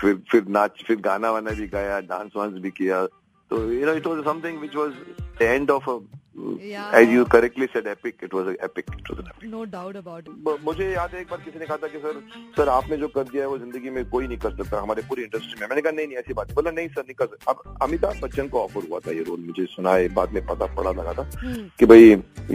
फिर 0.00 0.14
फिर 0.30 0.44
नाच 0.56 0.82
फिर 0.86 0.96
गाना 1.00 1.30
वाना 1.30 1.50
भी 1.60 1.66
गाया 1.68 2.00
डांस 2.10 2.30
वांस 2.36 2.52
भी 2.62 2.70
किया 2.78 3.06
तो 3.50 3.72
you 3.72 3.86
know 3.86 3.92
it 3.94 4.06
was 4.06 4.24
something 4.24 4.58
which 4.58 4.76
was 4.76 4.90
the 5.38 5.42
end 5.42 5.70
of 5.70 5.90
a 5.90 5.98
Yeah. 6.38 6.94
As 6.94 7.10
you 7.10 7.24
correctly 7.24 7.66
said 7.66 7.86
epic 7.86 8.16
it 8.24 8.34
was 8.34 8.48
epic 8.64 8.84
it 8.94 9.10
was 9.10 9.18
an 9.20 9.26
epic 9.26 9.52
No 9.52 9.60
doubt 9.74 9.96
about 10.00 10.26
it. 10.28 10.34
ब- 10.46 10.56
मुझे 10.64 10.88
याद 10.90 11.10
है 11.14 11.20
एक 11.20 11.26
बार 11.30 11.40
किसी 11.40 11.58
ने 11.58 11.66
कहा 11.66 11.76
था 11.76 11.88
कि 11.88 11.98
सर 11.98 12.20
सर 12.56 12.68
आपने 12.68 12.96
जो 12.96 13.08
कर 13.08 13.22
दिया 13.24 13.42
है 13.42 13.48
वो 13.48 13.58
ज़िंदगी 13.58 13.90
में 13.90 14.04
कोई 14.10 14.26
नहीं 14.26 14.38
कर 14.38 14.50
सकता 14.56 14.80
हमारे 14.80 15.02
पूरी 15.02 15.22
इंडस्ट्री 15.22 15.60
में। 15.60 15.66
मैंने 15.68 15.82
कहा 15.82 15.92
नहीं 15.92 16.06
नहीं 16.06 16.16
ऐसी 16.16 16.34
बात 16.34 16.46
नहीं। 16.46 16.54
बोला 16.54 16.70
नहीं 16.70 16.88
सर 16.88 17.00
नहीं 17.00 17.14
कर 17.14 17.26
सकता 17.26 17.52
अब 17.52 17.78
अमिताभ 17.82 18.20
बच्चन 18.22 18.48
को 18.48 18.60
ऑफ़र 18.60 18.88
हुआ 18.90 18.98
था 18.98 19.10
ये 19.10 19.22
रोल 19.22 19.40
मुझे 19.40 19.64
सुना 19.66 19.92
है 19.92 20.08
बाद 20.14 20.32
में 20.32 20.46
पता 20.46 20.66
पड़ा 20.74 20.90
लगा 20.90 21.12
था 21.12 21.28
हम्म, 21.38 21.68
कि 21.78 21.86
भाई 21.86 22.02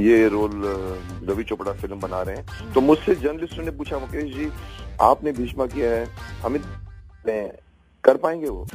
ये 0.04 0.28
रोल 0.28 0.52
अ, 0.52 1.32
रवि 1.32 1.44
चोपड़ा 1.44 1.74
फ़िल्म 1.74 2.00
बना 2.00 2.22
रहे 2.22 2.36
हैं। 2.36 2.74
तो 2.74 2.82
मुझसे 2.82 3.16
जर्नलिस्टों 3.16 3.64
ने 3.64 3.72
पूछा 3.72 4.00
मुकेश 4.00 4.36
जी 4.36 4.52
आपने 5.02 5.32
भीष्मा 5.32 5.66
किया 5.66 5.92
है? 5.92 6.08
अमित 6.46 6.62
ने 7.28 7.42
कर 8.04 8.18
पाएँगे 8.18 8.50
वो। 8.50 8.66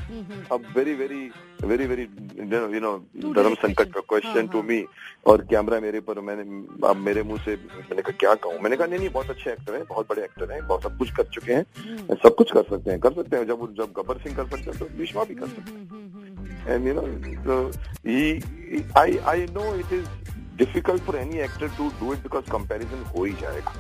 अब 0.53 0.65
very 0.77 0.95
very 0.95 1.31
very 1.65 1.87
very 1.87 2.03
you 2.03 2.81
know 2.81 2.93
धर्म 3.35 3.55
संकट 3.57 3.93
का 3.95 4.01
क्वेश्चन 4.09 4.47
टू 4.49 4.63
मी 4.63 4.85
और 5.27 5.43
कैमरा 5.51 5.81
मेरे 5.81 6.01
पर 6.01 6.21
मैंने 6.21 6.43
अब 6.89 6.97
मेरे 6.99 7.23
मुँह 7.23 7.41
से 7.45 7.55
मैंने 7.57 8.03
कहा 8.03 8.17
क्या 8.21 8.35
कहूँ? 8.37 8.59
मैंने 8.61 8.77
कहा 8.77 8.87
नहीं 8.87 8.99
नहीं 8.99 9.11
बहुत 9.11 9.31
अच्छे 9.31 9.51
एक्टर 9.51 9.75
हैं 9.75 9.85
बहुत 9.89 10.09
बड़े 10.11 10.23
एक्टर 10.25 10.53
हैं 10.53 10.67
बहुत 10.67 10.83
सब 10.83 10.99
कुछ 10.99 11.11
कर 11.17 11.25
चुके 11.35 11.53
हैं 11.53 11.65
हम्म। 11.79 12.15
सब 12.23 12.35
कुछ 12.35 12.53
कर 12.53 12.63
सकते 12.71 12.91
हैं 12.91 13.01
कर 13.01 13.13
सकते 13.15 13.37
हैं। 13.37 13.47
जब 13.47 13.67
जब 13.79 13.93
गब्बर 13.97 14.19
सिंह 14.19 14.37
कर 14.37 14.47
सकते 14.47 14.71
हैं 14.71 14.79
तो 14.79 14.87
विश्वा 14.99 15.25
भी 15.25 15.35
कर 15.35 15.49
सकते 15.49 15.73
हैं। 15.73 15.81
And 16.69 16.87
you 16.87 16.95
know 16.95 17.57
I 19.01 19.19
I 19.19 19.47
know 19.53 19.75
it 19.75 19.93
is 19.93 20.07
difficult 20.59 21.03
for 21.03 21.17
any 21.17 21.39
actor 21.45 21.69
to 21.79 21.89
do 22.01 22.13
it 22.13 22.23
because 22.23 22.51
comparison 22.53 23.05
हो 23.17 23.25
ही 23.25 23.33
जाएगा। 23.43 23.75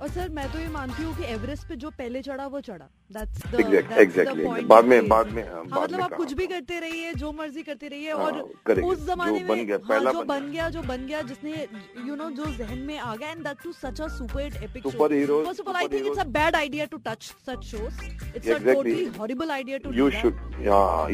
और 0.00 0.08
सर 0.10 0.28
मैं 0.36 0.46
तो 0.52 0.58
ये 0.58 0.68
मानती 0.68 1.02
हूँ 1.02 1.14
कि 1.16 1.24
एवरेस्ट 1.32 1.68
पे 1.68 1.76
जो 1.76 1.90
पहले 1.98 2.22
चढ़ा 2.22 2.46
वो 2.46 2.60
चढ़ा। 2.60 2.88
एग्जैक्टली 3.16 4.44
बाद 4.66 4.84
में 4.84 5.08
बाद 5.08 5.32
में 5.32 5.42
हाँ, 5.42 5.62
हाँ, 5.70 5.82
मतलब 5.82 6.00
आप 6.00 6.12
कुछ 6.14 6.32
भी 6.32 6.46
करते 6.46 6.78
रहिए 6.80 7.12
जो 7.14 7.32
मर्ज़ी 7.32 7.62
करते 7.62 7.88
रहिए 7.88 8.12
हाँ, 8.12 8.24
और 8.24 8.82
उस 8.84 9.06
जमाने 9.06 9.32
में 9.32 9.66
जो 9.66 10.22
बन 10.24 10.50
गया। 10.52 10.68
जो 10.68 10.82
बन 10.82 11.06
गया 11.06 11.20
जिसने 11.22 11.66
यू 12.06 12.14
नो 12.16 12.30
जो 12.30 12.46
जहन 12.56 12.78
में 12.78 12.98
आ 12.98 13.14
गया 13.16 13.30
and 13.30 13.42
that 13.44 13.62
too 13.64 13.72
such 13.72 14.00
a 14.00 14.08
super 14.18 14.62
epic 14.64 14.88
super 14.88 15.12
hero 15.12 15.42
first 15.44 15.60
of 15.60 15.68
all 15.68 15.76
I 15.76 15.88
think 15.88 16.06
it's 16.06 16.18
a 16.18 16.24
bad 16.38 16.56
idea 16.56 16.84
to 16.84 16.98
touch 17.06 17.32
such 17.48 17.64
shows 17.64 18.04
it's 18.36 18.48
a 18.48 18.58
totally 18.72 19.04
horrible 19.18 19.50
idea 19.50 19.78
to 19.78 19.92
you 19.94 20.10
should 20.10 20.40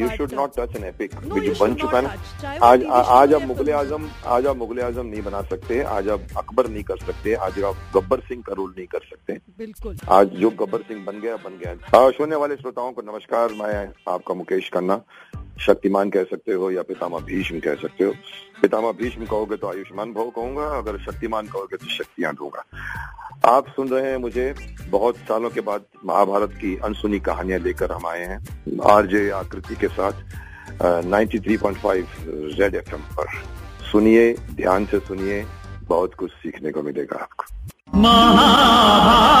you 0.01 0.09
should 0.17 0.33
not 0.33 0.59
touch 0.59 0.75
an 0.75 0.83
epic 0.83 1.15
बन 1.25 1.75
चुका 1.75 1.99
है 1.99 2.57
आज 2.71 2.83
आज 2.85 3.33
आप 3.33 3.41
मुगल 3.47 3.71
आज़म 3.73 4.09
आज 4.37 4.45
आप 4.47 4.57
मुगल 4.57 4.79
आज़म 4.81 5.05
नहीं 5.05 5.21
बना 5.21 5.41
सकते 5.49 5.81
आज 5.97 6.09
आप 6.09 6.37
अकबर 6.37 6.67
नहीं 6.69 6.83
कर 6.83 6.97
सकते 7.05 7.33
आज 7.47 7.59
आप 7.63 7.75
गब्बर 7.95 8.19
सिंह 8.27 8.41
का 8.47 8.53
रोल 8.53 8.73
नहीं 8.77 8.87
कर 8.87 8.99
सकते। 9.09 9.33
बिल्कुल। 9.57 9.95
आज 10.09 10.27
जो 10.39 10.49
गब्बर 10.59 10.81
सिंह 10.87 11.03
बन 11.05 11.19
गया 11.21 11.35
बन 11.37 11.57
गया। 11.63 11.73
सुनने 11.89 12.35
वाले 12.35 12.55
श्रोताओं 12.55 12.91
को 12.93 13.01
नमस्कार। 13.01 13.53
मैं 13.53 13.87
आपका 14.07 14.33
मुकेश 14.33 14.69
खन्ना, 14.73 14.99
शक्तिमान 15.61 16.09
कह 16.09 16.23
सकते 16.23 16.53
हो 16.53 16.69
या 16.71 16.81
पितामा 16.81 17.19
भीष्म 17.19 17.59
कह 17.59 17.75
सकते 17.75 18.03
हो। 18.03 18.11
पितामा 18.61 18.91
भीष्म 18.91 19.25
कहोगे 19.25 19.55
तो 19.55 19.67
आयुष्मान 19.67 20.11
भव 20.13 20.29
कहूँगा 20.29 20.65
अगर 20.77 20.97
शक्तिमान 21.01 21.47
कहोगे 21.47 21.77
तो 21.77 21.85
शक्तियाँ 21.87 22.33
दूँगा। 22.35 22.63
आप 23.45 23.67
सुन 23.67 23.89
रहे 23.89 24.11
हैं 24.11 24.17
मुझे 24.17 24.53
बहुत 24.89 25.15
सालों 25.29 25.49
के 25.49 25.61
बाद 25.61 25.85
महाभारत 26.05 26.51
की 26.51 26.75
अनसुनी 26.83 27.19
कहानियाँ 27.19 27.59
लेकर 27.59 27.91
हम 27.91 28.05
आए 28.07 28.25
हैं, 28.25 28.39
आरजे 28.89 29.29
आकृति 29.39 29.75
के 29.75 29.87
साथ 29.87 30.13
ninety 31.05 31.39
three 31.39 31.57
point 31.57 31.77
five 31.77 32.07
Red 32.59 32.75
F 32.75 32.95
पर। 33.17 33.27
सुनिए, 33.91 34.33
ध्यान 34.53 34.85
से 34.85 34.99
सुनिए, 34.99 35.45
बहुत 35.83 36.13
कुछ 36.13 36.31
सीखने 36.33 36.71
को 36.71 36.81
मिलेगा 36.83 37.17
आपको। 37.21 37.43
महाभारत। 37.99 39.37